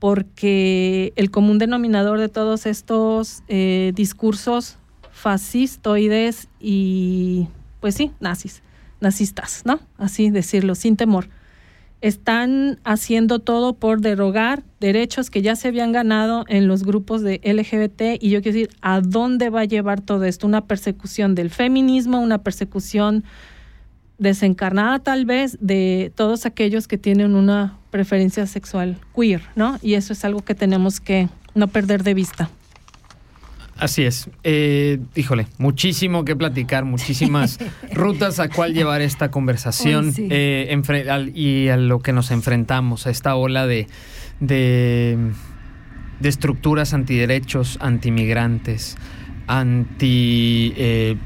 [0.01, 4.79] porque el común denominador de todos estos eh, discursos
[5.13, 7.49] fascistoides y,
[7.81, 8.63] pues sí, nazis,
[9.01, 9.79] nazistas, ¿no?
[9.99, 11.29] Así decirlo, sin temor.
[12.01, 17.39] Están haciendo todo por derogar derechos que ya se habían ganado en los grupos de
[17.45, 20.47] LGBT y yo quiero decir, ¿a dónde va a llevar todo esto?
[20.47, 23.23] Una persecución del feminismo, una persecución
[24.21, 29.79] desencarnada tal vez de todos aquellos que tienen una preferencia sexual queer, ¿no?
[29.83, 32.49] Y eso es algo que tenemos que no perder de vista.
[33.79, 34.29] Así es.
[34.45, 37.59] Eh, híjole, muchísimo que platicar, muchísimas
[37.95, 40.29] rutas a cuál llevar esta conversación sí.
[40.31, 43.87] eh, al- y a lo que nos enfrentamos, a esta ola de,
[44.39, 45.17] de,
[46.21, 48.97] de estructuras antiderechos, antimigrantes,
[49.47, 50.75] anti...
[50.77, 51.17] eh,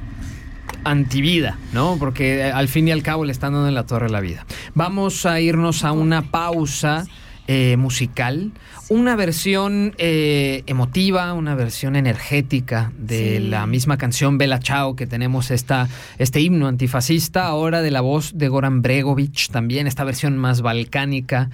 [0.85, 1.97] antivida, ¿no?
[1.99, 4.47] Porque eh, al fin y al cabo le están dando en la torre la vida.
[4.75, 7.07] Vamos a irnos a una pausa
[7.47, 8.53] eh, musical,
[8.89, 13.49] una versión eh, emotiva, una versión energética de Sí.
[13.49, 18.33] la misma canción Bella Chao que tenemos esta, este himno antifascista, ahora de la voz
[18.37, 21.51] de Goran Bregovic, también esta versión más balcánica.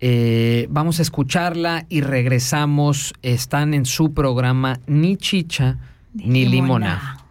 [0.00, 3.14] Eh, vamos a escucharla y regresamos.
[3.22, 5.78] Están en su programa Ni Chicha
[6.14, 7.18] ni Limona.
[7.20, 7.23] E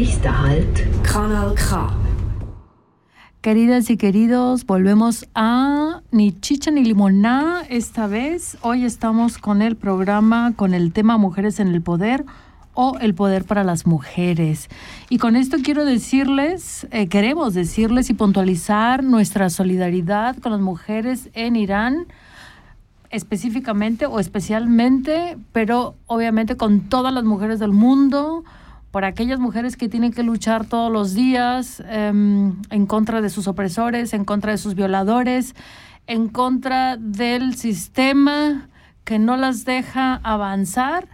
[0.00, 1.02] Nächster Halt.
[1.02, 1.90] Kanal K.
[3.42, 8.56] Queridas y queridos, volvemos a Ni Chicha ni Limoná esta vez.
[8.62, 12.24] Hoy estamos con el programa con el tema Mujeres en el Poder
[12.72, 14.70] o el poder para las mujeres.
[15.10, 21.28] Y con esto quiero decirles, eh, queremos decirles y puntualizar nuestra solidaridad con las mujeres
[21.34, 22.06] en Irán,
[23.10, 28.44] específicamente o especialmente, pero obviamente con todas las mujeres del mundo,
[28.90, 33.46] por aquellas mujeres que tienen que luchar todos los días em, en contra de sus
[33.46, 35.54] opresores, en contra de sus violadores,
[36.06, 38.68] en contra del sistema
[39.04, 41.06] que no las deja avanzar,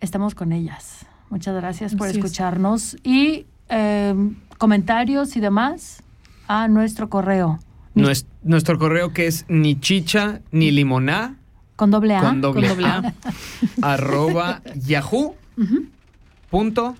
[0.00, 1.06] estamos con ellas.
[1.30, 2.24] Muchas gracias por Así es.
[2.24, 6.02] escucharnos y em, comentarios y demás
[6.48, 7.58] a nuestro correo
[7.94, 11.36] Nues- nuestro correo que es ni chicha ni limoná
[11.76, 12.20] con doble A.
[12.20, 13.14] con doble, doble A,
[13.82, 13.92] A.
[13.94, 15.34] arroba yahoo
[16.58, 16.94] punto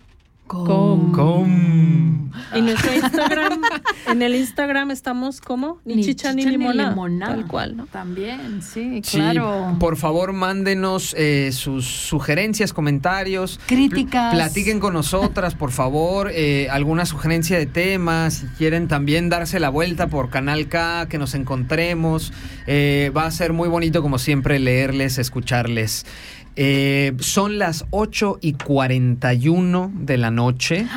[0.49, 1.13] Com.
[1.13, 2.31] com.
[2.55, 3.61] Y nuestro Instagram,
[4.09, 6.95] en el Instagram estamos como ni, chicha, ni limona.
[7.25, 7.87] Tal cual, ¿no?
[7.87, 9.77] También, sí, Sí, claro.
[9.79, 13.59] por favor, mándenos eh, sus sugerencias, comentarios.
[13.67, 14.33] Críticas.
[14.35, 16.31] Pl- Platiquen con nosotras, por favor.
[16.35, 18.35] eh, alguna sugerencia de temas.
[18.35, 22.33] Si quieren también darse la vuelta por Canal K, que nos encontremos.
[22.67, 26.05] eh, va a ser muy bonito, como siempre, leerles, escucharles.
[26.57, 30.87] Eh, son las 8 y 41 de la noche.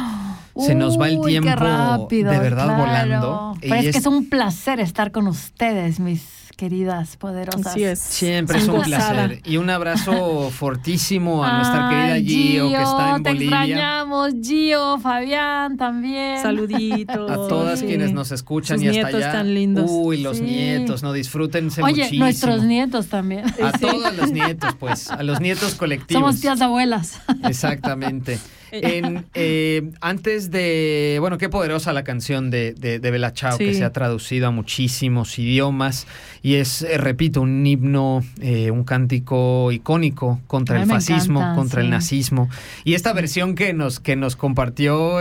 [0.59, 2.79] Se nos va el Uy, tiempo rápido, de verdad claro.
[2.83, 3.53] volando.
[3.61, 6.23] Pero Y es, que es- es un placer estar con ustedes, mis
[6.57, 7.67] queridas poderosas.
[7.67, 7.99] Así es.
[7.99, 9.27] Siempre es un gozada.
[9.27, 9.41] placer.
[9.45, 13.45] Y un abrazo fortísimo a nuestra querida Gio, que está en te Bolivia.
[13.63, 16.41] extrañamos, Gio, Fabián también.
[16.41, 17.31] Saluditos.
[17.31, 17.85] A todas Sí.
[17.85, 19.31] quienes nos escuchan Sus y hasta nietos allá.
[19.31, 19.85] tan lindos.
[19.89, 20.43] Uy, los Sí.
[20.43, 22.23] nietos, no disfrútense Oye, muchísimo.
[22.25, 23.45] nuestros nietos también.
[23.63, 26.21] A todos los nietos, pues, a los nietos colectivos.
[26.21, 27.21] Somos tías abuelas.
[27.43, 28.39] Exactamente.
[28.87, 33.73] En, eh, antes de, bueno, qué poderosa la canción de, de, de Bella Ciao, que
[33.73, 36.07] se ha traducido a muchísimos idiomas
[36.41, 41.55] y es, eh, repito, un himno, eh, un cántico icónico contra Ay, el fascismo, encanta,
[41.55, 42.49] contra el nazismo.
[42.83, 45.19] Y esta versión que nos, que nos compartió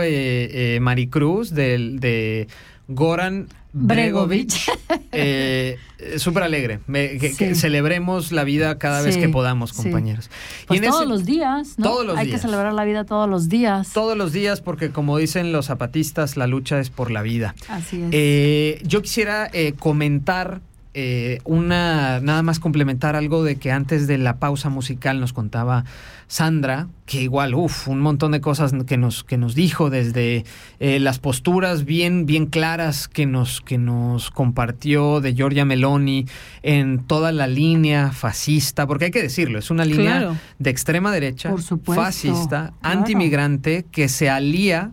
[0.79, 2.47] Maricruz del, de
[2.87, 4.51] Goran Bregovic.
[5.11, 6.79] Eh, eh, súper alegre.
[6.87, 10.29] Me- que, celebremos la vida cada vez que podamos, compañeros.
[10.63, 11.85] Y Pues en todos ese- los días, ¿no?
[11.85, 13.91] todos los Hay que celebrar la vida todos los días.
[13.93, 17.55] todos los días, porque como dicen los zapatistas, la lucha es por la vida.
[17.67, 18.09] Así es.
[18.11, 20.61] Eh, yo quisiera eh, comentar
[20.99, 25.85] eh, una, nada más complementar algo de que antes de la pausa musical nos contaba
[26.27, 30.43] Sandra, que igual, uff, un montón de cosas que nos, que nos dijo desde
[30.79, 36.25] eh, las posturas bien, bien claras que nos, que nos compartió de Giorgia Meloni
[36.63, 40.37] en toda la línea fascista, porque hay que decirlo, es una línea Claro.
[40.57, 42.99] de extrema derecha, Por supuesto, fascista, claro.
[42.99, 44.91] antimigrante, que se alía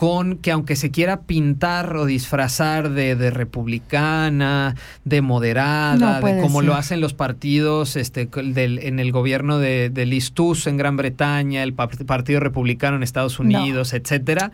[0.00, 4.74] con que aunque se quiera pintar o disfrazar de, de republicana,
[5.04, 6.68] de moderada, No de como ser.
[6.68, 10.96] lo hacen los partidos este, del- en el gobierno de, de Liz Truss en Gran
[10.96, 14.52] Bretaña, el pa- Partido Republicano en Estados Unidos, etcétera.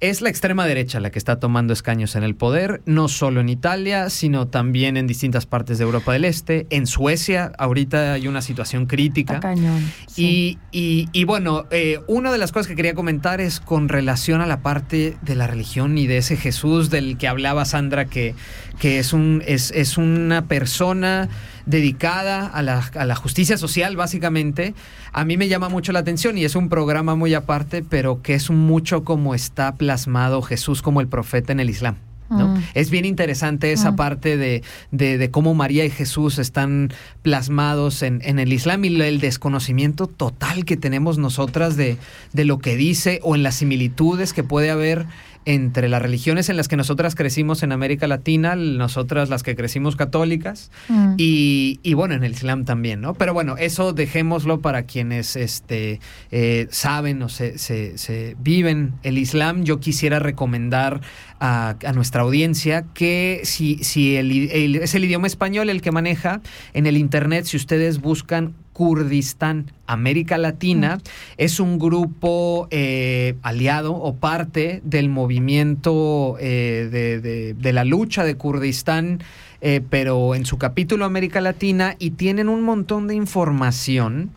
[0.00, 3.50] Es la extrema derecha la que está tomando escaños en el poder, no solo en
[3.50, 6.66] Italia, sino también en distintas partes de Europa del Este.
[6.70, 9.40] En Suecia, ahorita hay una situación crítica.
[9.40, 9.92] Cañón.
[10.08, 10.58] sí.
[10.72, 14.40] Y, y- y bueno, eh, una de las cosas que quería comentar es con relación
[14.40, 18.34] a la parte de la religión y de ese Jesús del que hablaba Sandra, que,
[18.78, 21.28] que es, un, es, es una persona
[21.66, 24.74] dedicada a la, a la justicia social, básicamente.
[25.12, 28.34] A mí me llama mucho la atención y es un programa muy aparte, pero que
[28.34, 31.96] es mucho como está plasmado Jesús como el profeta en el Islam.
[32.30, 32.46] ¿no?
[32.54, 32.62] Mm.
[32.74, 33.96] Es bien interesante esa Mm.
[33.96, 36.92] parte de, de- de cómo María y Jesús están
[37.22, 41.96] plasmados en, en el Islam y el desconocimiento total que tenemos nosotras de,
[42.32, 45.06] de lo que dice o en las similitudes que puede haber
[45.46, 49.96] entre las religiones en las que nosotras crecimos en América Latina, nosotras las que crecimos
[49.96, 51.14] católicas, Mm.
[51.16, 53.14] y, y bueno, en el Islam también, ¿no?
[53.14, 59.16] Pero bueno, eso dejémoslo para quienes este, eh, saben o se, se- se viven el
[59.18, 59.64] Islam.
[59.64, 61.00] Yo quisiera recomendar
[61.40, 65.90] a, a nuestra audiencia que si, si el el- es el idioma español el que
[65.90, 66.42] maneja,
[66.74, 68.54] en el Internet, si ustedes buscan
[68.84, 71.02] Kurdistán, América Latina,
[71.36, 78.24] es un grupo eh, aliado o parte del movimiento eh, de, de- de la lucha
[78.24, 79.20] de Kurdistán,
[79.60, 84.30] eh, pero en su capítulo América Latina, y tienen un montón de información,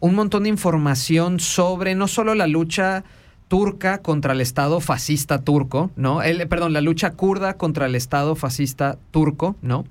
[0.00, 3.04] un montón de información sobre no solo la lucha
[3.46, 6.22] turca contra el Estado fascista turco, ¿no?
[6.22, 9.84] El, perdón, la lucha kurda contra el Estado fascista turco, ¿no?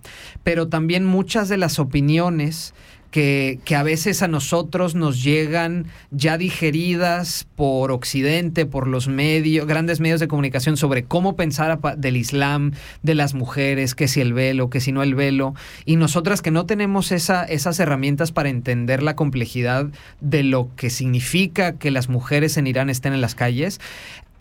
[0.43, 2.73] Pero también muchas de las opiniones
[3.13, 9.67] que, que a veces a nosotros nos llegan ya digeridas por Occidente, por los medios,
[9.67, 12.71] grandes medios de comunicación sobre cómo pensar del Islam,
[13.03, 15.53] de las mujeres, que si el velo, que si no el velo,
[15.85, 20.89] y nosotras que no tenemos esa, esas herramientas para entender la complejidad de lo que
[20.89, 23.79] significa que las mujeres en Irán estén en las calles,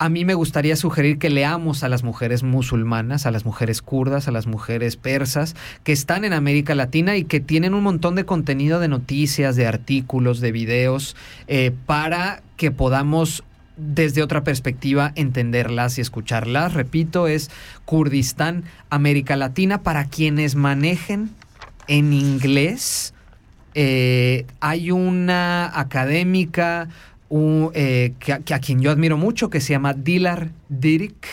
[0.03, 4.27] a mí me gustaría sugerir que leamos a las mujeres musulmanas, a las mujeres kurdas,
[4.27, 8.25] a las mujeres persas, que están en América Latina y que tienen un montón de
[8.25, 11.15] contenido de noticias, de artículos, de videos,
[11.47, 13.45] eh, para que podamos
[13.77, 16.73] desde otra perspectiva entenderlas y escucharlas.
[16.73, 17.49] Repito, es
[17.85, 21.29] Kurdistán, América Latina, para quienes manejen
[21.87, 23.13] en inglés.
[23.73, 26.89] eh, hay una académica
[27.33, 31.25] un, eh, que, a- que a quien yo admiro mucho, que se llama Dilar Dirik,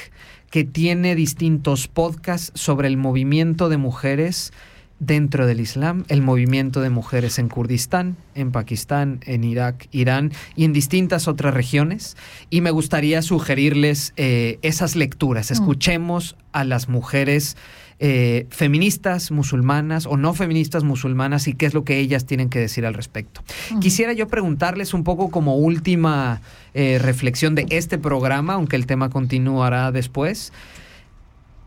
[0.51, 4.51] que tiene distintos podcasts sobre el movimiento de mujeres
[4.98, 10.64] dentro del Islam, el movimiento de mujeres en Kurdistán, en Pakistán, en Irak, Irán y
[10.64, 12.16] en distintas otras regiones.
[12.48, 15.51] Y me gustaría sugerirles eh, esas lecturas.
[15.51, 17.57] Escuchemos a las mujeres
[18.01, 22.59] eh, feministas musulmanas o no feministas musulmanas y qué es lo que ellas tienen que
[22.59, 23.42] decir al respecto.
[23.80, 26.40] Quisiera yo preguntarles un poco como última
[26.74, 30.53] eh, reflexión de este programa, aunque el tema continuará después.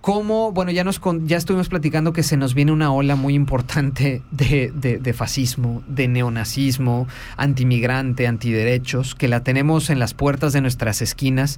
[0.02, 4.22] ¿Cómo, bueno, ya, nos, ya estuvimos platicando que se nos viene una ola muy importante
[4.32, 7.08] de, de- de fascismo, de neonazismo,
[7.38, 11.58] antimigrante, antiderechos, que la tenemos en las puertas de nuestras esquinas.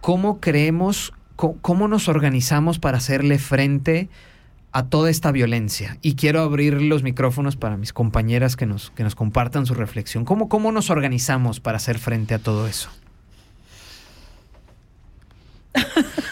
[0.00, 4.08] ¿Cómo creemos, cómo nos organizamos para hacerle frente
[4.72, 5.98] a toda esta violencia?
[6.02, 10.24] Y quiero abrir los micrófonos para mis compañeras que nos, que nos compartan su reflexión.
[10.24, 12.90] ¿Cómo, ¿Cómo nos organizamos para hacer frente a todo eso?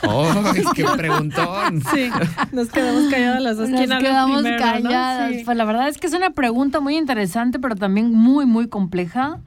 [0.03, 1.83] ¡Oh, qué preguntón!
[1.95, 2.11] Sí,
[2.53, 3.69] nos quedamos calladas las dos.
[3.69, 4.73] Nos ¿Quién habla quedamos primero, no?
[4.73, 5.33] calladas.
[5.33, 5.43] Sí.
[5.45, 9.41] Pues la verdad es que es una pregunta muy interesante, pero también muy, muy compleja.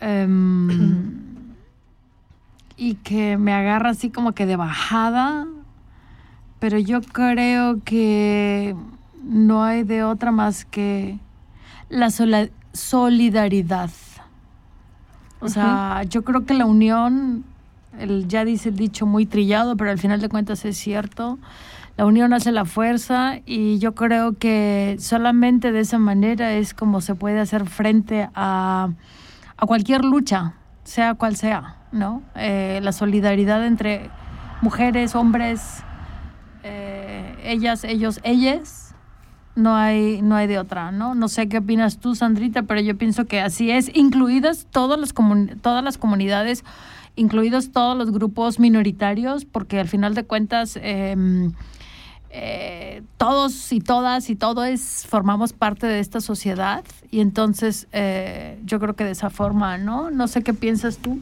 [0.00, 0.68] Em,
[2.76, 5.46] y que me agarra así como que de bajada.
[6.58, 8.74] Pero yo creo que
[9.24, 11.18] no hay de otra más que
[11.88, 13.90] la sola- solidaridad.
[15.40, 17.44] O sea, yo creo que la unión,
[17.98, 21.38] el, ya dice el dicho muy trillado, pero al final de cuentas es cierto.
[21.96, 27.00] La unión hace la fuerza y yo creo que solamente de esa manera es como
[27.00, 28.88] se puede hacer frente a,
[29.56, 30.54] a cualquier lucha,
[30.84, 32.22] sea cual sea, ¿no?
[32.36, 34.10] Eh, la solidaridad entre
[34.60, 35.82] mujeres, hombres,
[36.62, 38.94] eh, ellas, ellos, ellas,
[39.54, 41.14] no hay, no hay de otra, ¿no?
[41.14, 45.14] No sé qué opinas tú, Sandrita, pero yo pienso que así es, incluidas todas las,
[45.62, 46.64] todas las comunidades,
[47.16, 51.54] incluidos todos los grupos minoritarios, porque al final de cuentas em,
[52.28, 57.88] eh, todos y todas y todos formamos parte de esta sociedad y entonces
[58.66, 60.10] yo creo que de esa forma, ¿no?
[60.10, 61.18] No sé qué piensas tú.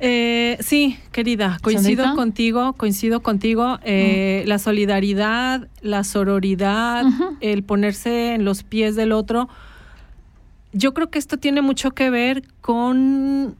[0.00, 2.14] Eh, sí, querida, coincido ¿Sandrita?
[2.14, 3.78] contigo, coincido contigo.
[3.84, 7.04] eh, La solidaridad, la sororidad,
[7.40, 9.48] el ponerse en los pies del otro.
[10.72, 13.54] Yo creo que esto tiene mucho que ver con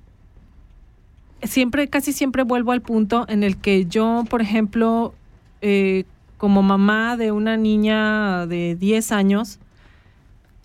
[1.43, 5.14] siempre, casi siempre vuelvo al punto en el que yo, por ejemplo,
[5.62, 6.05] eh,
[6.37, 9.61] como mamá de una niña de 10 años,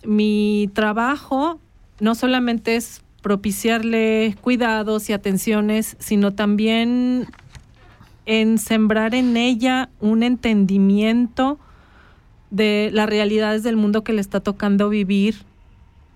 [0.03, 1.59] mi trabajo
[1.99, 7.27] no solamente es propiciarle cuidados y atenciones, sino también
[8.25, 11.59] en sembrar en ella un entendimiento
[12.51, 15.43] de las realidades del mundo que le está tocando vivir.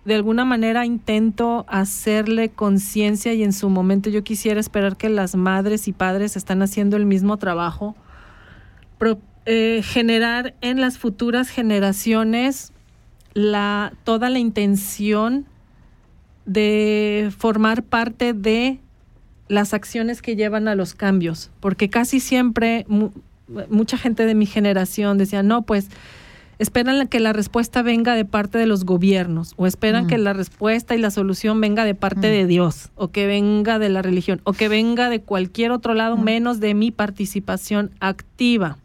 [0.06, 5.36] De alguna manera intento hacerle conciencia y en su momento yo quisiera esperar que las
[5.36, 7.95] madres y padres están haciendo el mismo trabajo.
[9.45, 12.72] Eh, generar en las futuras generaciones
[13.34, 15.45] la, toda la intención
[16.46, 18.80] de formar parte de
[19.48, 23.12] las acciones que llevan a los cambios, porque casi siempre mu-
[23.70, 25.89] mucha gente de mi generación decía, no, pues
[26.60, 30.08] esperan que la respuesta venga de parte de los gobiernos, o esperan Mm.
[30.08, 32.32] que la respuesta y la solución venga de parte Mm.
[32.32, 36.16] de Dios, o que venga de la religión, o que venga de cualquier otro lado,
[36.18, 36.24] Mm.
[36.24, 38.78] menos de mi participación activa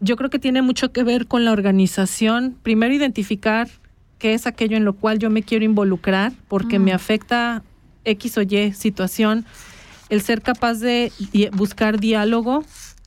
[0.00, 2.54] yo creo que tiene mucho que ver con la organización.
[2.62, 3.68] Primero, identificar
[4.18, 6.84] qué es aquello en lo cual yo me quiero involucrar, porque Mm.
[6.84, 7.62] me afecta
[8.04, 9.44] X o Y situación.
[10.10, 12.64] El ser capaz de di- buscar diálogo.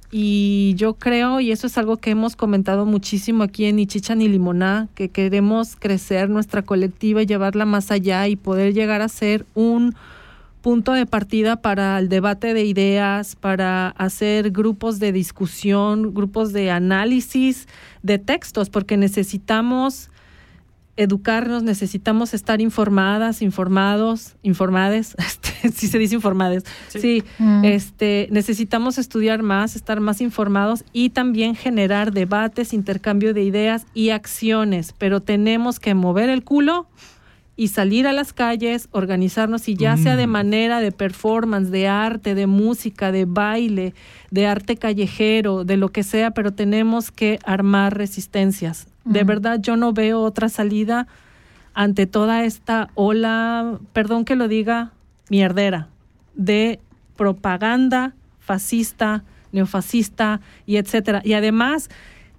[0.10, 4.16] Y yo creo, y eso es algo que hemos comentado muchísimo aquí en Ni Chicha
[4.16, 9.10] ni Limoná, que queremos crecer nuestra colectiva y llevarla más allá y poder llegar a
[9.10, 9.96] ser un
[10.62, 16.72] punto de partida para el debate de ideas, para hacer grupos de discusión, grupos de
[16.72, 17.68] análisis
[18.02, 20.10] de textos, porque necesitamos
[20.98, 27.00] educarnos, necesitamos estar informadas, informados, informades, este, sí se dice informades, Sí.
[27.00, 27.64] sí, Mm.
[27.66, 34.10] este, necesitamos estudiar más, estar más informados y también generar debates, intercambio de ideas y
[34.10, 36.88] acciones, pero tenemos que mover el culo
[37.60, 40.32] y salir a las calles, organizarnos y ya sea de Mm.
[40.32, 43.96] manera de performance, de arte, de música, de baile,
[44.30, 48.88] de arte callejero, de lo que sea, pero tenemos que armar resistencias.
[49.08, 49.28] De Mm.
[49.28, 51.08] verdad yo no veo otra salida
[51.74, 54.92] ante toda esta ola, perdón que lo diga,
[55.30, 55.88] mierdera,
[56.36, 56.80] de
[57.16, 61.22] propaganda fascista, neofascista y etcétera.
[61.24, 61.90] Y además,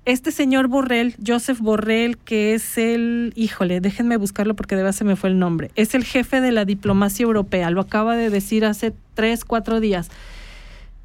[0.04, 5.04] este señor Borrell, Joseph Borrell, que es el, híjole, déjenme buscarlo porque de verdad se
[5.04, 8.64] me fue el nombre, es el jefe de la diplomacia europea, lo acaba de decir
[8.64, 10.10] hace tres, cuatro días.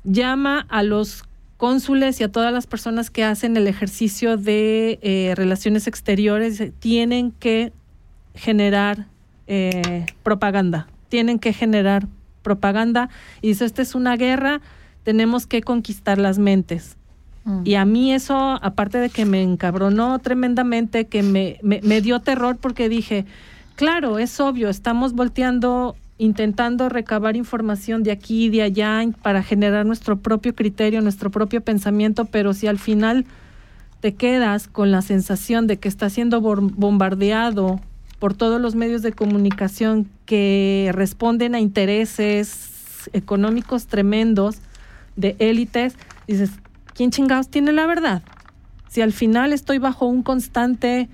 [0.06, 1.24] Llama a los
[1.64, 7.32] cónsules y a todas las personas que hacen el ejercicio de eh, relaciones exteriores, tienen
[7.32, 7.72] que
[8.36, 9.08] generar
[9.48, 12.06] eh, propaganda, tienen que generar
[12.42, 13.08] propaganda.
[13.42, 14.60] Y dice, esta es una guerra,
[15.04, 16.98] tenemos que conquistar las mentes.
[17.46, 17.62] Mm.
[17.64, 22.20] Y a mí eso, aparte de que me encabronó tremendamente, que me, me, me dio
[22.20, 23.26] terror porque dije,
[23.78, 29.86] claro, es obvio, estamos volteando, intentando recabar información de aquí y de allá para generar
[29.86, 33.26] nuestro propio criterio, nuestro propio pensamiento, pero si al final
[34.00, 37.82] te quedas con la sensación de que está siendo bombardeado
[38.20, 44.60] por todos los medios de comunicación que responden a intereses económicos tremendos
[45.18, 46.52] de élites, dices,
[46.94, 48.24] ¿quién chingados tiene la verdad?
[48.88, 51.10] Si al final estoy bajo un constante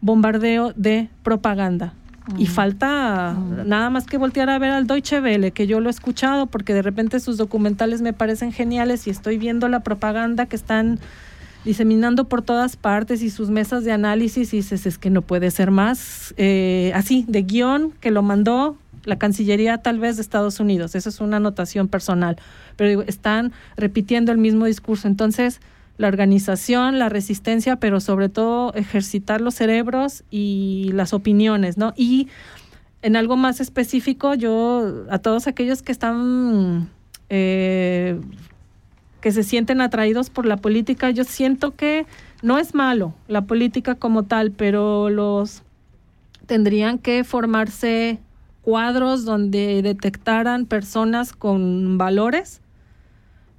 [0.00, 1.94] bombardeo de propaganda.
[2.36, 5.90] Y falta nada más que voltear a ver al Deutsche Welle, que yo lo he
[5.90, 10.56] escuchado porque de repente sus documentales me parecen geniales y estoy viendo la propaganda que
[10.56, 10.98] están
[11.64, 15.50] diseminando por todas partes y sus mesas de análisis y dices, es que no puede
[15.50, 20.60] ser más eh, así, de guion que lo mandó la Cancillería tal vez de Estados
[20.60, 20.94] Unidos.
[20.94, 22.36] Esa es una anotación personal.
[22.76, 25.08] Pero digo, están repitiendo el mismo discurso.
[25.08, 25.60] Entonces,
[26.00, 31.92] la organización, la resistencia, pero sobre todo ejercitar los cerebros y las opiniones, ¿no?
[31.94, 32.28] Y
[33.02, 36.88] en algo más específico, yo a todos aquellos que están,
[37.28, 38.18] eh,
[39.20, 42.06] que se sienten atraídos por la política, yo siento que
[42.40, 45.62] no es malo la política como tal, pero los
[46.46, 48.20] tendrían que formarse
[48.62, 52.62] cuadros donde detectaran personas con valores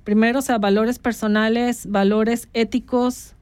[0.03, 3.33] primero, o sea, valores personales, valores éticos,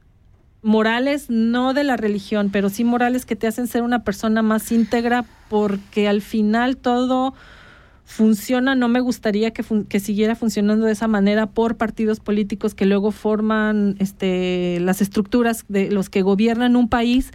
[0.62, 4.72] morales, no de la religión, pero sí morales que te hacen ser una persona más
[4.72, 7.34] íntegra, porque al final todo
[8.04, 12.74] funciona, no me gustaría que, fun- que siguiera funcionando de esa manera por partidos políticos
[12.74, 17.32] que luego forman este, las estructuras de los que gobiernan un país,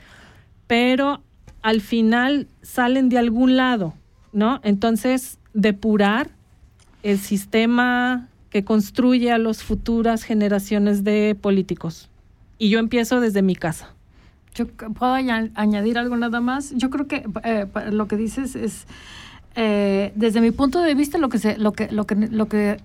[0.66, 1.22] pero
[1.62, 3.94] al final salen de algún lado,
[4.32, 4.60] ¿no?
[4.64, 6.30] Entonces, depurar
[7.04, 12.08] el sistema que construye a las futuras generaciones de políticos.
[12.56, 13.88] Y yo empiezo desde mi casa.
[14.96, 16.72] Puedo aña- añadir algo nada más.
[16.76, 18.86] Yo creo que eh, lo que dices es,
[19.56, 22.76] eh, desde mi punto de vista, lo que se, lo que, lo que, lo que,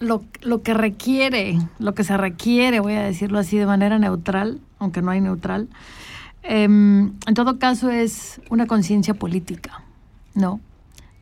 [0.00, 4.58] lo, lo que requiere, lo que se requiere, voy a decirlo así de manera neutral,
[4.80, 5.68] aunque no hay neutral,
[6.42, 9.84] em, en todo caso es una conciencia política,
[10.34, 10.58] ¿no?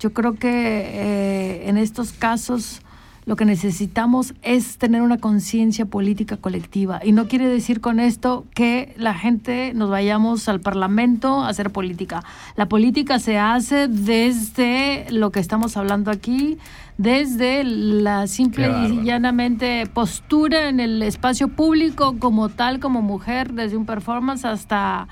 [0.00, 2.80] Yo creo que eh, en estos casos
[3.28, 7.00] lo que necesitamos es tener una conciencia política colectiva.
[7.04, 11.68] Y no quiere decir con esto que la gente nos vayamos al Parlamento a hacer
[11.68, 12.24] política.
[12.56, 16.56] La política se hace desde lo que estamos hablando aquí,
[16.96, 23.76] desde la simple y llanamente postura en el espacio público como tal, como mujer, desde
[23.76, 25.06] un performance hasta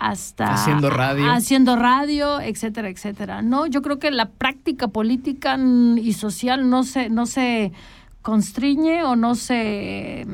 [0.00, 1.30] hasta Haciendo radio.
[1.30, 3.42] haciendo radio, etcétera, etcétera.
[3.42, 7.72] No, yo creo que la práctica política y social no se no se
[8.22, 10.26] constriñe o no se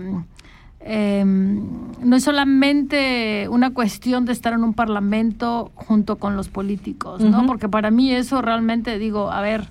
[0.80, 1.62] em,
[2.00, 7.44] no es solamente una cuestión de estar en un parlamento junto con los políticos, ¿no?
[7.46, 9.68] Porque para mí eso realmente digo, a ver,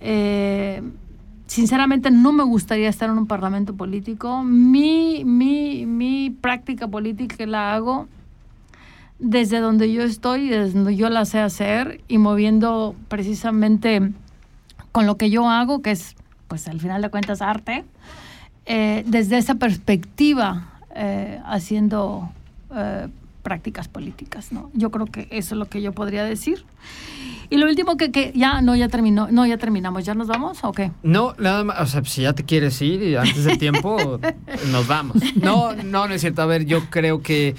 [0.00, 0.82] eh,
[1.46, 4.42] sinceramente no me gustaría estar en un parlamento político.
[4.42, 8.08] Mi, mi, mi práctica política la hago
[9.20, 14.10] desde donde yo estoy, desde donde yo la sé hacer y moviendo precisamente
[14.92, 16.16] con lo que yo hago, que es,
[16.48, 17.84] pues al final de cuentas, arte,
[18.66, 22.30] eh, desde esa perspectiva, eh, haciendo
[22.74, 23.08] eh,
[23.42, 24.70] prácticas políticas, ¿no?
[24.74, 26.64] Yo creo que eso es lo que yo podría decir.
[27.50, 30.58] Y lo último que, que ya, no, ya terminó, no, ya terminamos, ¿ya nos vamos
[30.62, 30.92] o qué?
[31.02, 34.20] No, nada más, o sea, si ya te quieres ir y antes del tiempo,
[34.70, 35.16] nos vamos.
[35.36, 36.42] No, no, no es cierto.
[36.42, 37.56] A ver, yo creo que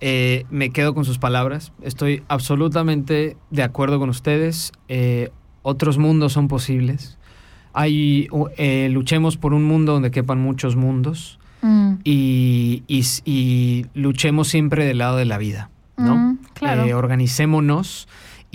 [0.00, 1.72] eh, me quedo con sus palabras.
[1.82, 4.72] Estoy absolutamente de acuerdo con ustedes.
[4.88, 5.30] Eh,
[5.62, 7.18] otros mundos son posibles.
[7.72, 12.82] Hay, eh, luchemos por un mundo donde quepan muchos mundos Mm, y,
[13.24, 16.14] y luchemos siempre del lado de la vida, ¿no?
[16.14, 16.98] Mm, claro.
[16.98, 18.06] Organicémonos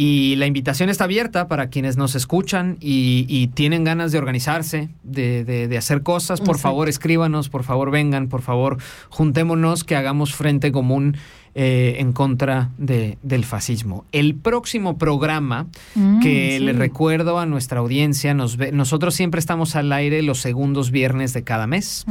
[0.01, 4.87] y la invitación está abierta para quienes nos escuchan y, y tienen ganas de organizarse,
[5.03, 6.39] de, de- de hacer cosas.
[6.39, 6.61] Por Exacto.
[6.61, 8.77] favor, escríbanos, por favor, vengan, por favor,
[9.09, 11.17] juntémonos, que hagamos frente común
[11.55, 14.05] eh, en contra de- del fascismo.
[14.11, 16.63] El próximo programa mm, que sí.
[16.63, 21.33] le recuerdo a nuestra audiencia, nos ve- nosotros siempre estamos al aire los segundos viernes
[21.33, 22.05] de cada mes.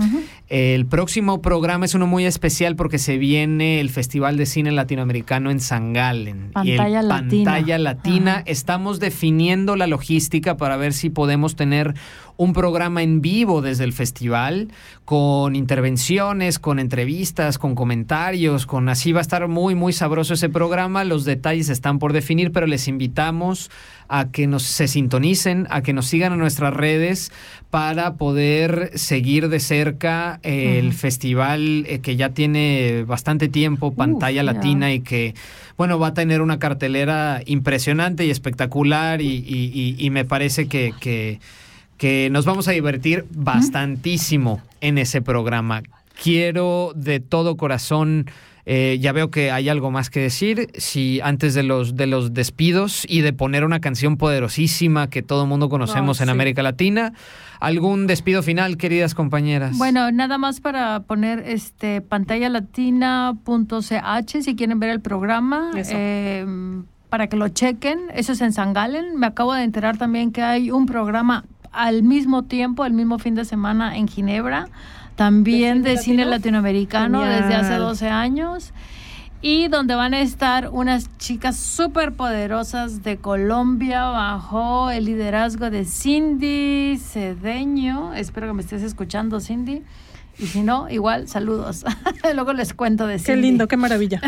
[0.48, 5.50] El próximo programa es uno muy especial porque se viene el Festival de Cine Latinoamericano
[5.50, 6.52] en San Galen.
[6.64, 8.34] Y el Pantalla Latina.
[8.34, 8.42] Pantalla.
[8.46, 11.94] Estamos definiendo la logística para ver si podemos tener
[12.38, 14.68] un programa en vivo desde el festival
[15.04, 20.48] con intervenciones, con entrevistas, con comentarios, con así va a estar muy muy sabroso ese
[20.48, 21.02] programa.
[21.02, 23.70] Los detalles están por definir, pero les invitamos
[24.08, 27.32] a que nos se sintonicen, a que nos sigan en nuestras redes
[27.70, 34.92] para poder seguir de cerca el festival eh, que ya tiene bastante tiempo, pantalla latina
[34.94, 35.34] y que
[35.76, 40.68] bueno va a tener una cartelera impresionante y espectacular y, y- y- y me parece
[40.68, 41.40] que, que-
[41.98, 45.82] que nos vamos a divertir bastantísimo en ese programa.
[46.22, 48.26] Quiero de todo corazón
[48.70, 50.68] eh, ya veo que hay algo más que decir.
[50.76, 55.44] Si antes de los, de los despidos y de poner una canción poderosísima que todo
[55.44, 56.32] el mundo conocemos Oh, en sí.
[56.32, 57.14] América Latina,
[57.60, 59.78] ¿algún despido final, queridas compañeras?
[59.78, 65.70] Bueno, nada más para poner este pantallalatina.ch si quieren ver el programa.
[65.74, 65.92] Eso.
[65.94, 66.44] eh,
[67.08, 67.98] para que lo chequen.
[68.14, 69.16] Eso es en San Galen.
[69.16, 73.34] Me acabo de enterar también que hay un programa al mismo tiempo, el mismo fin
[73.34, 74.68] de semana en Ginebra,
[75.16, 76.30] también ¿De de cine cine latino?
[76.60, 77.40] latinoamericano Genial.
[77.42, 78.72] desde hace 12 años.
[79.40, 85.84] Y donde van a estar unas chicas súper poderosas de Colombia bajo el liderazgo de
[85.84, 88.14] Cindy Cedeño.
[88.14, 89.84] Espero que me estés escuchando, Cindy.
[90.40, 91.84] Y si no, igual, saludos.
[92.34, 93.26] Luego les cuento de Cindy.
[93.32, 94.20] Qué lindo, qué maravilla.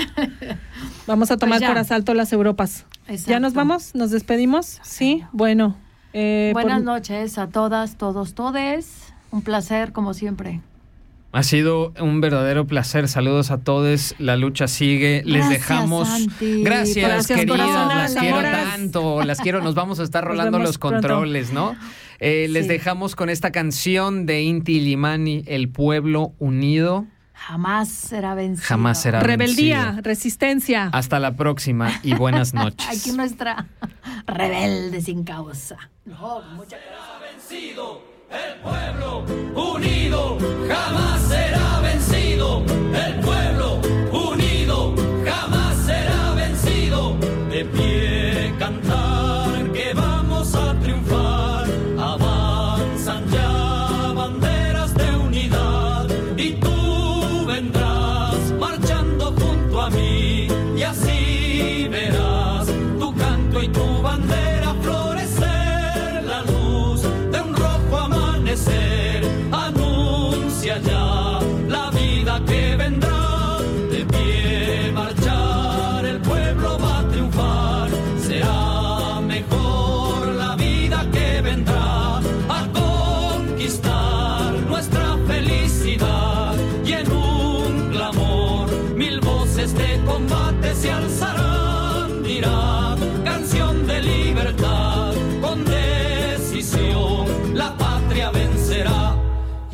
[1.08, 1.68] Vamos a tomar Pues ya.
[1.68, 2.86] por asalto las Europas.
[3.26, 3.94] ¿Ya nos vamos?
[3.96, 4.78] ¿Nos despedimos?
[4.82, 5.74] Sí, bueno.
[6.12, 9.12] Eh, por- Buenas noches a todas, todos, todes.
[9.30, 10.60] Un placer, como siempre.
[11.32, 13.06] Ha sido un verdadero placer.
[13.06, 14.16] Saludos a todos.
[14.18, 15.22] La lucha sigue.
[15.24, 16.08] Les Gracias, dejamos.
[16.08, 16.62] Santi.
[16.64, 17.94] Gracias, Gracias, queridas.
[17.94, 18.70] Las quiero amoras.
[18.72, 19.22] tanto.
[19.24, 19.62] Las quiero.
[19.62, 20.96] Nos vamos a estar rolando los pronto.
[20.96, 21.76] controles, ¿no?
[22.18, 27.06] Eh, Les dejamos con esta canción de Inti Limani, El pueblo unido.
[27.46, 28.66] Jamás será vencido.
[28.68, 30.02] Jamás será Rebeldía, vencido.
[30.02, 30.90] resistencia.
[30.92, 32.86] Hasta la próxima y buenas noches.
[32.88, 33.66] Aquí nuestra
[34.26, 35.76] rebelde sin causa.
[36.04, 36.76] No, mucha
[39.54, 40.38] unido
[40.68, 42.64] jamás será vencido.
[42.94, 43.69] El pueblo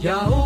[0.06, 0.45] y ahora